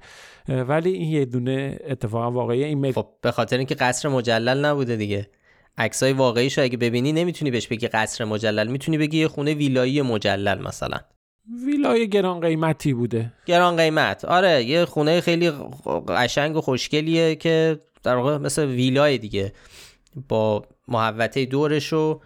[0.48, 2.66] ولی این یه دونه اتفاقا واقعیه.
[2.66, 5.30] این خب به خاطر اینکه قصر مجلل نبوده دیگه.
[5.78, 10.62] عکسای واقعیش اگه ببینی نمی‌تونی بهش بگی قصر مجلل می‌تونی بگی یه خونه ویلایی مجلل
[10.62, 11.00] مثلا.
[11.66, 13.32] ویلای گران قیمتی بوده.
[13.46, 14.24] گران قیمت.
[14.24, 15.50] آره یه خونه خیلی
[16.08, 19.52] قشنگ و خوشگلیه که در واقع مثل ویلای دیگه
[20.28, 22.20] با محوطه دورش و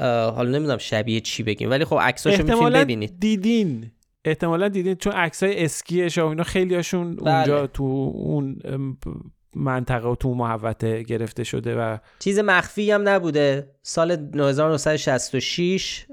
[0.00, 3.20] حالا نمی‌دونم شبیه چی بگیم ولی خب عکساشو می‌تونید ببینید.
[3.20, 3.90] دیدین.
[4.24, 4.94] احتمالا دیدین.
[4.94, 7.34] چون عکسای اسکیش و اینا خیلی هاشون بله.
[7.34, 8.58] اونجا تو اون
[9.54, 13.70] منطقه و تو محوطه گرفته شده و چیز مخفی هم نبوده.
[13.82, 16.06] سال 1966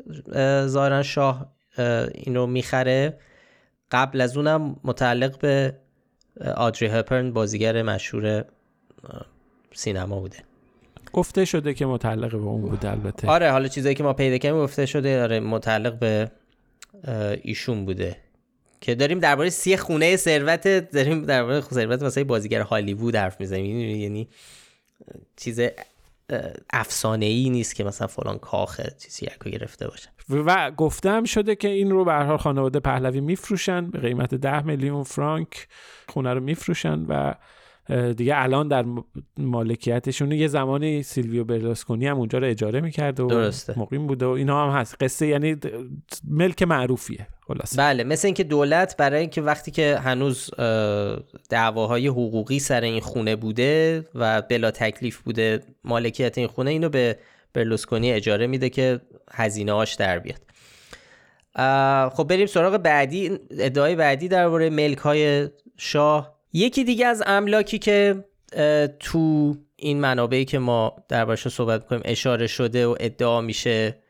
[0.66, 1.53] ظاهرا شاه
[2.16, 3.20] اینو می‌خره.
[3.92, 5.74] قبل از اونم متعلق به
[6.56, 8.46] آدری هپرن بازیگر مشهور
[9.74, 10.38] سینما بوده.
[11.14, 13.28] گفته شده که متعلق به اون بوده البته.
[13.28, 16.32] آره حالا چیزایی که ما پیدا کردیم گفته شده آره متعلق به
[17.42, 18.18] ایشون بوده.
[18.82, 23.80] که داریم درباره سی خونه ثروت داریم درباره ثروت مثلا بازیگر هالیوود حرف می‌زنیم.
[23.80, 24.28] یعنی
[25.38, 25.60] چیز
[26.74, 30.10] افسانه ای نیست که مثلا فلان کاخه چیزی یکو گرفته باشه.
[30.30, 34.66] و گفتم شده که این رو به هر حال خانواده پهلوی میفروشن به قیمت ده
[34.66, 35.68] میلیون فرانک
[36.10, 37.34] خونه رو میفروشن و
[38.14, 38.86] دیگه الان در
[39.38, 43.80] مالکیتشون یه زمانی سیلویو برلوسکونی هم اونجا رو اجاره می‌کرد و درسته.
[43.80, 45.04] مقیم بوده و اینا هم هست.
[45.04, 45.56] قصه یعنی
[46.28, 47.28] ملک معروفیه.
[47.48, 50.50] خلاص بله مثل اینکه دولت برای اینکه وقتی که هنوز
[51.50, 57.18] دعواهای حقوقی سر این خونه بوده و بلا تکلیف بوده مالکیت این خونه اینو به
[57.54, 60.40] برلوسکونی اجاره میده که هزینه هاش در بیاد.
[62.10, 66.40] خب بریم سراغ بعدی ادعای بعدی درباره ملک های شاه.
[66.54, 68.26] یکی دیگه از املاکی که
[69.00, 74.04] تو این منابعی که ما دربارش صحبت می‌کنیم اشاره شده و ادعا میشه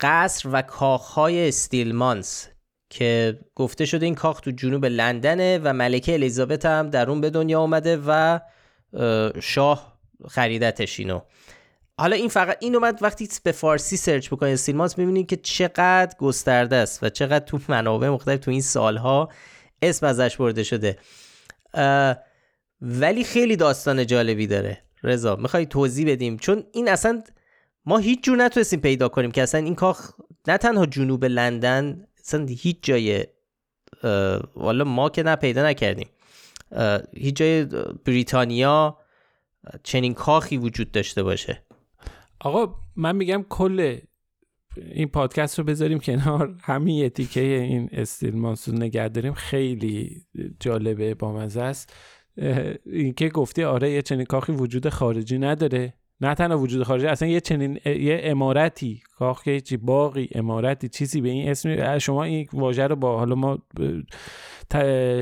[0.00, 2.48] قصر و کاخهای استیلمانس.
[2.90, 7.30] که گفته شده این کاخ تو جنوب لندنه و ملکه الیزابت هم در اون به
[7.30, 8.40] دنیا اومده و
[9.40, 11.20] شاه خریدتش اینو.
[11.98, 16.76] حالا این فقط این اومد وقتی به فارسی سرچ بکنید استیلمانس می‌بینید که چقدر گسترده
[16.76, 19.28] است و چقدر تو منابع مختلف تو این سالها
[19.82, 20.98] اسم ازش برده شده.
[22.80, 24.82] ولی خیلی داستان جالبی داره.
[25.02, 27.22] رضا می‌خوای توضیح بدیم؟ چون این اصلا
[27.84, 30.10] ما هیچ جور نتونستیم پیدا کنیم که اصلا این کاخ
[30.48, 33.26] نه تنها جنوب لندن اصلا هیچ جای
[34.56, 36.08] والا ما که نه پیدا نکردیم.
[37.16, 37.64] هیچ جای
[38.04, 38.98] بریتانیا
[39.82, 41.62] چنین کاخی وجود داشته باشه.
[42.40, 43.98] آقا من میگم کل
[44.76, 46.54] این پادکست رو بذاریم کنار.
[46.62, 49.34] همین یه تیکه این استیل مانسون نگه داریم.
[49.34, 50.26] خیلی
[50.60, 51.92] جالبه با مزه است
[52.86, 55.94] اینکه گفتی آره یه چنین کاخی وجود خارجی نداره.
[56.20, 61.28] نه تنها وجود خارجی اصلا یه چنین یه امارتی کاخ چی باقی امارتی چیزی به
[61.28, 63.58] این اسم شما این واژه رو با حالا ما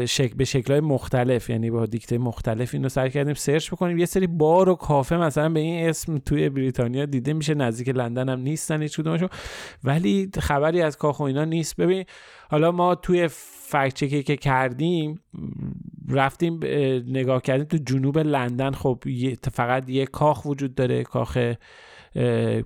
[0.07, 3.99] شک به شکلهای مختلف یعنی با دیکته مختلف اینو سر کردیم سرچ بکنیم.
[3.99, 7.55] یه سری بار و کافه مثلا به این اسم توی بریتانیا دیده میشه.
[7.55, 9.29] نزدیک لندن هم نیستن هیچ کدومشون.
[9.85, 11.77] ولی خبری از کاخ و اینا نیست.
[11.77, 12.05] ببین
[12.51, 13.29] حالا ما توی
[13.67, 15.21] فکت که کردیم
[16.09, 16.61] رفتیم
[17.07, 18.71] نگاه کردیم تو جنوب لندن.
[18.71, 19.05] خب
[19.53, 21.39] فقط یه کاخ وجود داره کاخ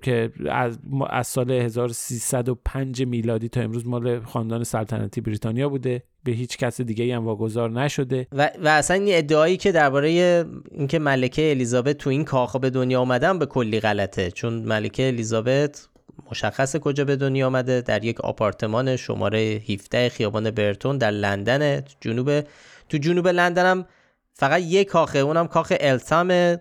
[0.02, 0.78] که از,
[1.10, 6.02] از سال 1305 میلادی تا امروز مال خاندان سلطنتی بریتانیا بوده.
[6.24, 8.26] به هیچ کس دیگه هم واگذار نشده.
[8.32, 13.00] و, و اصلا این ادعایی که درباره اینکه ملکه الیزابت تو این کاخ به دنیا
[13.00, 14.30] آمدن به کلی غلطه.
[14.30, 15.88] چون ملکه الیزابت
[16.30, 17.80] مشخص کجا به دنیا آمده.
[17.80, 22.40] در یک آپارتمان شماره 17 خیابان برتون در لندن جنوب
[22.88, 23.86] تو جنوب لندن هم
[24.34, 26.56] فقط یک کاخه اونم کاخ التام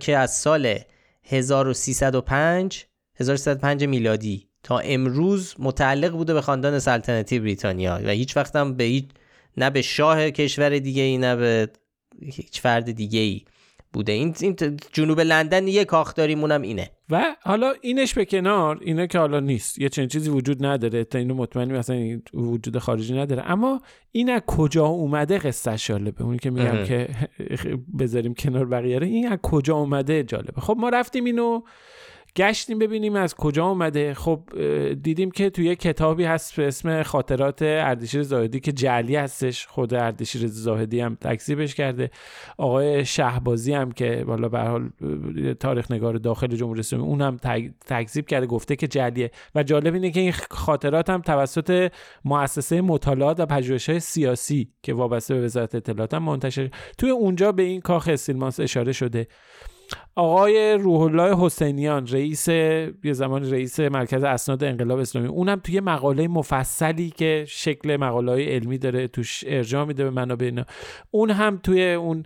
[0.00, 0.78] که از سال
[1.24, 4.48] 1305 1305 میلادی.
[4.62, 8.00] تا امروز متعلق بوده به خاندان سلطنتی بریتانیا.
[8.04, 9.04] و هیچ وقت هم به هیچ
[9.56, 11.68] نه به شاه کشور دیگه ای نه به
[12.22, 13.44] هیچ فرد دیگه ای
[13.96, 14.12] بوده.
[14.12, 14.34] این,
[14.92, 16.90] جنوب لندن یه کاخ داریم اونم اینه.
[17.10, 19.78] و حالا اینش به کنار اینه که حالا نیست.
[19.78, 21.04] یه چنین چیزی وجود نداره.
[21.04, 23.50] تا اینو مطمئنی مثلا وجود خارجی نداره.
[23.50, 23.80] اما
[24.12, 26.24] این از کجا اومده قصه جالبه.
[26.24, 27.08] اونی که میگم که
[28.00, 30.60] بذاریم کنار بقیه این از کجا اومده جالبه.
[30.60, 31.62] خب ما رفتیم اینو
[32.36, 34.14] گشتیم ببینیم از کجا اومده.
[34.14, 34.40] خب
[35.02, 39.66] دیدیم که توی کتابی هست به اسم خاطرات اردشیر زاهدی که جعلی هستش.
[39.66, 42.10] خود اردشیر زاهدی هم تکذیبش کرده.
[42.58, 44.90] آقای شهبازی هم که بالا به حال
[45.60, 47.36] تاریخ نگار داخل جمهوری اسلامی اون هم
[47.86, 49.30] تکذیب کرده گفته که جعلیه.
[49.54, 51.92] و جالب اینه که این خاطرات هم توسط
[52.24, 56.70] مؤسسه مطالعات و پژوهش‌های سیاسی که وابسته به وزارت اطلاعات هم منتشر.
[56.98, 59.26] توی اونجا به این کاخ استیلمانس اشاره شده.
[60.14, 65.28] آقای روح الله حسینیان رئیس یه زمان رئیس مرکز اسناد انقلاب اسلامی.
[65.28, 70.46] اونم توی مقاله مفصلی که شکل مقاله های علمی داره توش ارجاع میده به منابع
[70.46, 70.64] اینا.
[71.10, 72.22] اون هم توی اون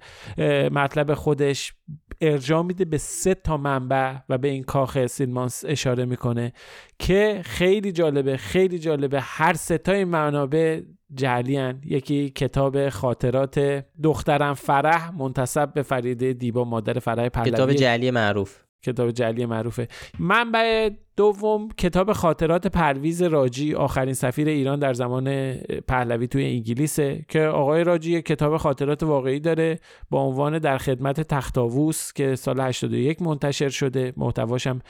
[0.72, 1.72] مطلب خودش
[2.20, 6.52] ارجاع میده به سه تا منبع و به این کاخ سیلمانس اشاره می‌کنه
[6.98, 9.20] که خیلی جالبه خیلی جالبه.
[9.20, 10.80] هر سه تا این منابع
[11.14, 17.50] جعلیان یکی کتاب خاطرات دخترم فرح منتصب به فریده دیبا مادر فرح پهلوی.
[17.50, 18.58] کتاب جعلی معروف.
[18.82, 19.88] کتاب جعلی معروفه.
[20.18, 25.54] منبع دوم کتاب خاطرات پرویز راجی آخرین سفیر ایران در زمان
[25.88, 29.78] پهلوی توی انگلیسه که آقای راجی کتاب خاطرات واقعی داره
[30.10, 34.12] با عنوان در خدمت تختاووس که سال 81 منتشر شده.
[34.16, 34.80] محتواش هم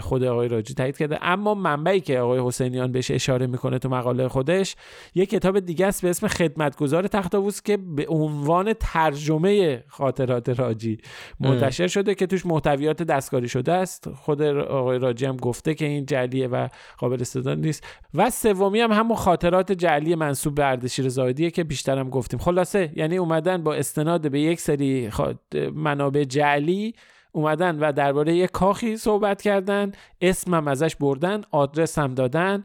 [0.00, 1.18] خود آقای راجی تایید کرده.
[1.22, 4.76] اما منبعی که آقای حسینیان بهش اشاره می‌کنه تو مقاله خودش
[5.14, 10.98] یک کتاب دیگه است به اسم خدمتگزار تختاووس که به عنوان ترجمه خاطرات راجی
[11.40, 14.10] منتشر شده که توش محتویات دستکاری شده است.
[14.10, 16.68] خود آقای راجی هم گفته که این جعلیه و
[16.98, 17.86] قابل استفاده نیست.
[18.14, 22.38] و سومی هم همون خاطرات جعلی منصوب به اردشیر زاهدیه که بیشترم گفتیم.
[22.38, 25.10] خلاصه یعنی اومدن با استناد به یک سری
[25.74, 26.94] منابع جعلی
[27.32, 32.64] اومدن و درباره یک کاخی صحبت کردن اسمم ازش بردن آدرس هم دادن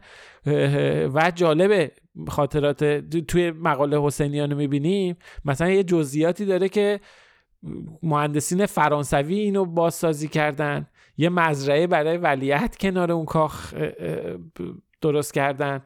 [1.13, 1.91] و جالبه
[2.27, 2.83] خاطرات
[3.27, 5.17] توی مقاله حسینیان رو می‌بینیم.
[5.45, 6.99] مثلا یه جزئیاتی داره که
[8.03, 10.87] مهندسین فرانسوی اینو بازسازی کردن.
[11.17, 13.73] یه مزرعه برای ولیت کنار اون کاخ
[15.01, 15.81] درست کردن.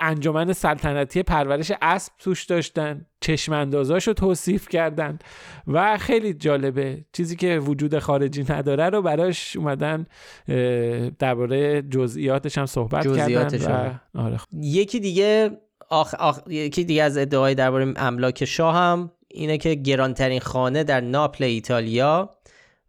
[0.00, 3.06] انجمن سلطنتی پرورش اسب توش داشتن.
[3.20, 5.18] چشم رو توصیف کردن.
[5.66, 7.04] و خیلی جالبه.
[7.12, 10.06] چیزی که وجود خارجی نداره رو براش اومدن
[11.18, 14.20] درباره جزئیاتش هم صحبت کردن و...
[14.20, 14.38] آره.
[14.52, 15.50] یکی دیگه
[15.90, 16.14] آخ...
[16.14, 16.40] آخ...
[16.48, 22.36] یکی دیگه از ادعای درباره املاک شاه هم اینه که گرانترین خانه در ناپل ایتالیا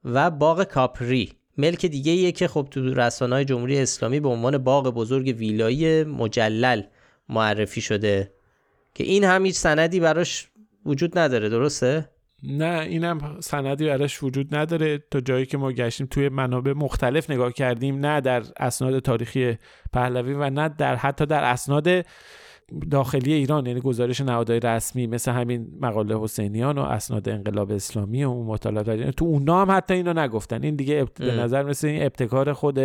[0.05, 1.33] و باغ کاپری.
[1.57, 6.81] ملک دیگه ایه که خب تو رسانه جمهوری اسلامی به عنوان باغ بزرگ ویلایی مجلل
[7.29, 8.33] معرفی شده.
[8.93, 10.47] که این هم هیچ سندی براش
[10.85, 12.09] وجود نداره درسته؟
[12.43, 14.97] نه اینم سندی براش وجود نداره.
[15.11, 19.57] تا جایی که ما گشتیم توی منابع مختلف نگاه کردیم نه در اسناد تاریخی
[19.93, 22.05] پهلوی و نه در حتی در اسناد
[22.91, 28.29] داخلی ایران یعنی گزارش نهادهای رسمی مثل همین مقاله حسینیان و اسناد انقلاب اسلامی و
[28.29, 30.63] اون مطالعات تو اونا هم حتی اینو نگفتن.
[30.63, 32.79] این دیگه به نظر مثل این ابتکار خود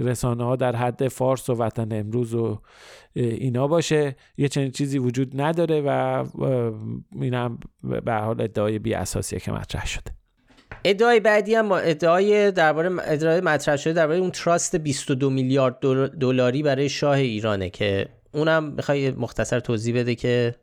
[0.00, 2.58] رسانه ها در حد فارس و وطن امروز و
[3.14, 4.16] اینا باشه.
[4.36, 6.24] یه چنین چیزی وجود نداره و
[7.20, 7.58] اینم
[8.04, 10.12] به حال ادعای بی اساسیه که مطرح شده.
[10.84, 15.78] ادعای بعدی هم ادعای درباره ادعای مطرح شده درباره اون تراست 22 میلیارد
[16.18, 20.54] دلاری برای شاه ایرانه که اونم می‌خوای مختصر توضیح بده که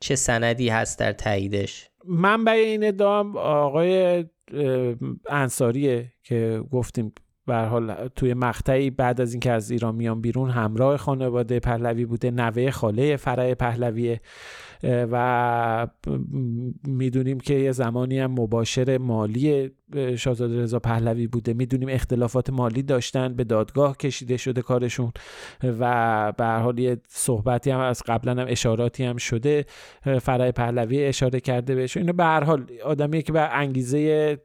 [0.00, 4.24] چه سندی هست در تاییدش؟ منبع این ادام آقای
[5.28, 7.12] انصاریه که گفتیم
[7.46, 12.30] به حال توی مقطعی بعد از اینکه از ایران میان بیرون همراه خانواده پهلوی بوده
[12.30, 14.20] نوه خاله فرع پهلویه
[14.82, 15.86] و
[16.84, 19.70] می‌دونیم که یه زمانی هم مباشر مالی
[20.16, 21.54] شاهزاده رضا پهلوی بوده.
[21.54, 25.12] می‌دونیم اختلافات مالی داشتن به دادگاه کشیده شده کارشون
[25.62, 29.64] و به هر حال یه صحبتی هم از قبلا هم اشاراتی هم شده.
[30.22, 34.38] فرای پهلوی اشاره کرده بهش اینو به هر حال آدمی که به انگیزه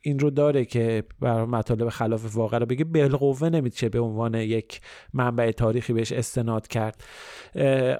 [0.00, 2.84] این رو داره که بر مطالب خلاف واقع رو بگه.
[2.84, 4.80] بالقوه نمیشه به عنوان یک
[5.12, 7.04] منبع تاریخی بهش استناد کرد.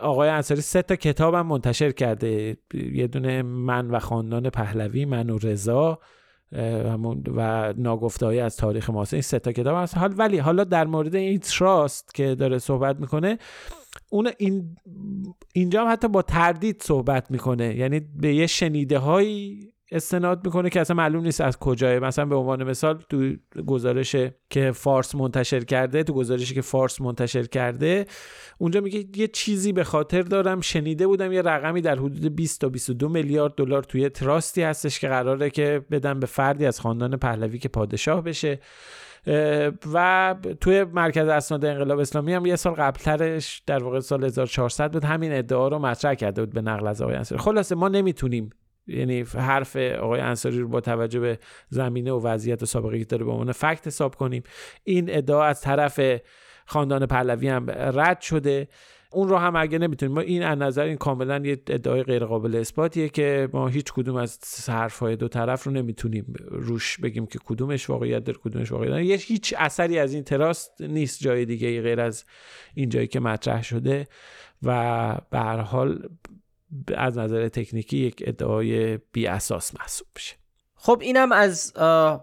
[0.01, 2.57] آقای انصاری سه تا کتاب هم منتشر کرده.
[2.92, 5.99] یه دونه من و خاندان پهلوی من و رضا.
[7.36, 9.98] و ناگفته از تاریخ معاصر این سه تا کتاب هست.
[9.98, 13.38] حال ولی حالا در مورد این تراست که داره صحبت می‌کنه
[14.11, 14.76] اون این
[15.55, 17.76] اینجا هم حتی با تردید صحبت می‌کنه.
[17.76, 22.34] یعنی به یه شنیده هایی استناد می‌کنه که اصلا معلوم نیست از کجاه مثلا به
[22.34, 23.32] عنوان مثال تو
[23.66, 24.16] گزارش
[24.51, 28.07] که فارس منتشر کرده تو گزارشی که فارس منتشر کرده
[28.59, 32.68] اونجا میگه یه چیزی به خاطر دارم شنیده بودم یه رقمی در حدود 20 تا
[32.68, 37.59] 22 میلیارد دلار توی تراستی هستش که قراره که بدن به فردی از خاندان پهلوی
[37.59, 38.61] که پادشاه بشه.
[39.95, 45.05] و توی مرکز اسناد انقلاب اسلامی هم یه سال قبلترش در واقع سال 1400 بود
[45.05, 47.42] همین ادعا رو مطرح کرده بود به نقل از آقای انصاری.
[47.42, 48.51] خلاصه ما نمی‌تونیم
[48.87, 53.30] یعنی حرف آقای انصاری رو با توجه به زمینه و وضعیت سابقه که داره به
[53.30, 54.43] عنوان فکت حساب کنیم.
[54.85, 56.01] این ادعا از طرف
[56.66, 58.68] خاندان پهلوی هم رد شده.
[59.12, 62.57] اون رو هم اگه نمی‌تونیم ما این از نظر این کاملا یه ادعای غیر قابل
[62.57, 64.39] اثباتیه که ما هیچ کدوم از
[64.70, 69.16] حرفهای دو طرف رو نمی‌تونیم روش بگیم که کدومش واقعیت داره کدومش واقعیت داره یه
[69.16, 72.24] هیچ اثری از این تراست نیست جای دیگه غیر از
[72.74, 74.07] این جایی که مطرح شده
[74.62, 76.09] و به هر حال
[76.97, 80.35] از نظر تکنیکی یک ادعای بی اساس محسوب بشه
[80.77, 81.72] خب اینم از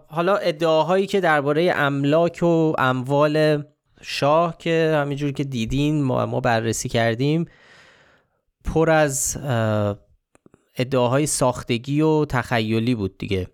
[0.08, 3.64] حالا ادعاهایی که درباره املاک و اموال
[4.02, 7.46] شاه که همینجور که دیدین ما, ما بررسی کردیم
[8.64, 9.38] پر از
[10.76, 13.48] ادعاهای ساختگی و تخیلی بود دیگه.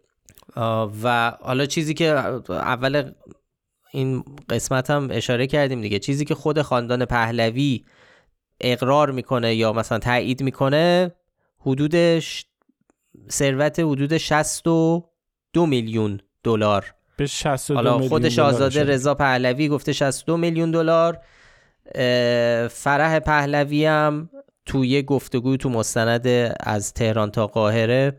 [1.02, 2.06] و حالا چیزی که
[2.50, 3.12] اول
[3.92, 5.98] این قسمت هم اشاره کردیم دیگه.
[5.98, 7.84] چیزی که خود خاندان پهلوی
[8.60, 11.12] اقرار می‌کنه یا مثلا تایید می‌کنه
[11.60, 12.46] حدودش
[13.30, 16.94] ثروت حدود 62 میلیون دلار.
[17.16, 21.18] به 62 حالا خودش آزاده رضا پهلوی گفته 62 میلیون دلار.
[22.70, 24.30] فرح پهلوی هم
[24.66, 26.26] توی گفتگوی تو مستند
[26.60, 28.16] از تهران تا قاهره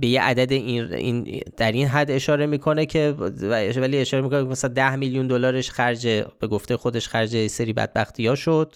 [0.00, 3.14] به یه عدد این, این در این حد اشاره می‌کنه که
[3.76, 6.06] ولی اشاره می‌کنه که مثلا 10 میلیون دلارش خرج
[6.40, 8.74] به گفته خودش خرج سری بدبختی ها شد.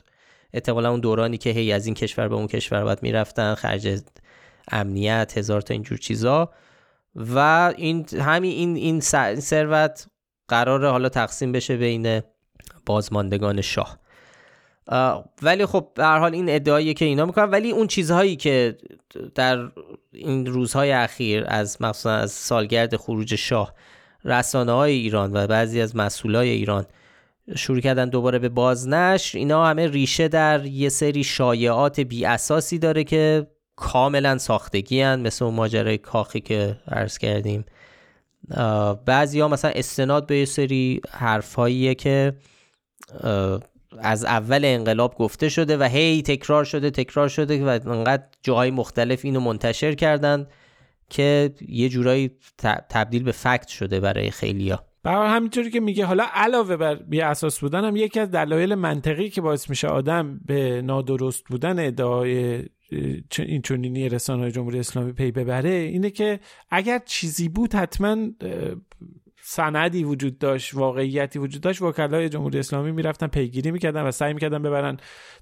[0.52, 4.00] احتمالا اون دورانی که هی از این کشور به اون کشور باید می‌رفتن خرج
[4.70, 6.50] امنیت هزار تا اینجور چیزا.
[7.14, 7.38] و
[7.76, 9.00] این همین این این
[9.40, 10.06] ثروت
[10.48, 12.22] قراره حالا تقسیم بشه بین
[12.86, 13.98] بازماندگان شاه.
[15.42, 17.50] ولی خب به هر حال این ادعایی که اینا می‌کنن.
[17.50, 18.78] ولی اون چیزهایی که
[19.34, 19.70] در
[20.12, 23.74] این روزهای اخیر از مخصوصا از سالگرد خروج شاه
[24.24, 26.86] رسانه های ایران و بعضی از مسئولای ایران
[27.56, 33.04] شروع کردن دوباره به بازنشر اینا همه ریشه در یه سری شایعات بی اساسی داره
[33.04, 33.46] که
[33.76, 37.64] کاملا ساختگی هن مثل اون ماجرای کاخی که عرض کردیم.
[39.06, 42.36] بعضی ها مثلا استناد به یه سری حرفهاییه که
[43.98, 49.20] از اول انقلاب گفته شده و هی تکرار شده تکرار شده و انقدر جاهای مختلف
[49.24, 50.46] اینو منتشر کردن
[51.10, 52.30] که یه جورایی
[52.88, 57.60] تبدیل به فکت شده برای خیلیا برای همینطوری که میگه حالا علاوه بر بی اساس
[57.60, 62.64] بودن هم یکی از دلایل منطقی که باعث میشه آدم به نادرست بودن ادعای
[63.38, 66.40] این چنینی رسانه جمهوری اسلامی پی ببره اینه که
[66.70, 68.16] اگر چیزی بود حتما
[69.52, 74.62] سندی وجود داشت واقعیتی وجود داشت وکلای جمهوری اسلامی می‌رفتن پیگیری می‌کردن و سعی می‌کردن
[74.62, 74.96] ببرن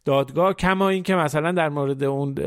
[0.05, 0.55] دادگاه.
[0.55, 2.39] کما اینکه مثلا در مورد اون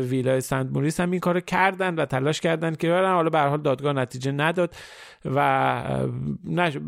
[0.00, 3.14] ویلای سنت موریس هم این کارو کردن و تلاش کردن که برن.
[3.14, 4.74] حالا به حال دادگاه نتیجه نداد
[5.24, 5.38] و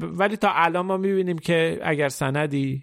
[0.01, 2.83] ولی تا الان ما می‌بینیم که اگر سندی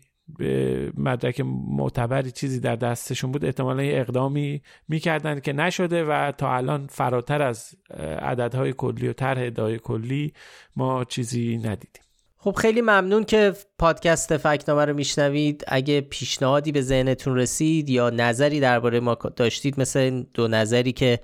[0.97, 1.41] مدرک
[1.77, 7.41] معتبری چیزی در دستشون بود احتمالا یه اقدامی می‌کردن که نشده و تا الان فراتر
[7.41, 7.75] از
[8.19, 10.33] عددهای کلی و طرح ادعای کلی
[10.75, 12.03] ما چیزی ندیدیم.
[12.37, 15.63] خب خیلی ممنون که پادکست فکنامه رو میشنوید.
[15.67, 21.19] اگه پیشنهادی به ذهنتون رسید یا نظری درباره ما داشتید مثل دو نظری که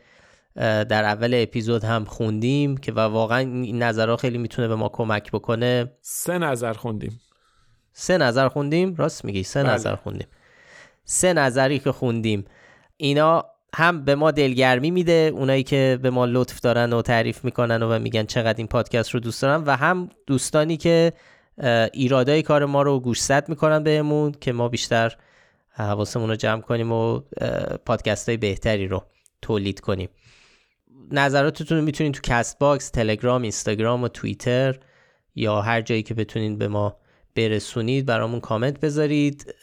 [0.56, 5.32] در اول اپیزود هم خوندیم که و واقعا این نظرها خیلی می‌تونه به ما کمک
[5.32, 5.92] بکنه.
[6.02, 7.20] سه نظر خوندیم.
[7.98, 9.74] سه نظر خوندیم؟ راست میگی سه بله.
[9.74, 10.28] نظر خوندیم.
[11.04, 12.46] سه نظری که خوندیم.
[12.98, 17.84] اینا هم به ما دلگرمی میده اونایی که به ما لطف دارن و تعریف می‌کنن
[17.84, 21.14] و میگن چقدر این پادکست رو دوست دارن و هم دوستانی که
[21.94, 25.16] ایرادای کار ما رو گوشزد می‌کنن بهمون که ما بیشتر
[25.70, 27.22] حواسمون رو جمع کنیم و
[27.86, 29.04] پادکست های بهتری رو
[29.42, 30.10] تولید کنیم.
[31.12, 34.80] نظراتتون رو می‌تونید تو Castbox تلگرام اینستاگرام و توییتر
[35.36, 36.98] یا هر جایی که بتونید به ما
[37.36, 39.54] برسونید برامون کامنت بذارید.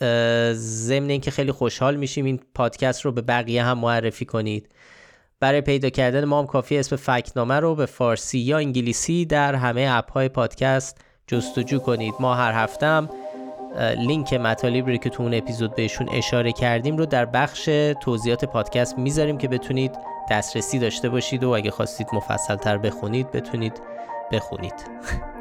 [0.53, 4.68] ضمن اینکه خیلی خوشحال میشیم این پادکست رو به بقیه هم معرفی کنید.
[5.41, 9.87] برای پیدا کردن ما هم کافیه اسم فکت‌نامه رو به فارسی یا انگلیسی در همه
[9.91, 12.14] اپ های پادکست جستجو کنید.
[12.20, 13.09] ما هر هفته هم
[13.99, 17.64] لینک مطالبی که تو اون اپیزود بهشون اشاره کردیم رو در بخش
[18.03, 19.93] توضیحات پادکست می‌ذاریم که بتونید
[20.31, 23.83] دسترسی داشته باشید و اگه خواستید مفصل تر بخونید بتونید
[24.33, 24.75] بخونید.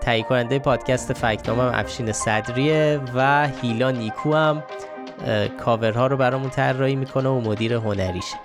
[0.00, 4.62] تهیه کننده پادکست فکتنامه هم افشین صدریه و هیلا نیکو هم
[5.64, 8.36] کاورها رو برامون طراحی می‌کنه و مدیر هنریشه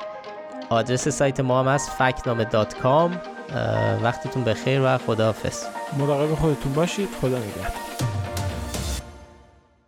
[0.70, 3.22] آدرس سایت ما هم از فکت‌نامه dot com.
[4.04, 5.64] وقتتون بخیر و خداحافظ.
[5.98, 7.10] مراقب خودتون باشید.
[7.22, 8.09] خدا نگهدار.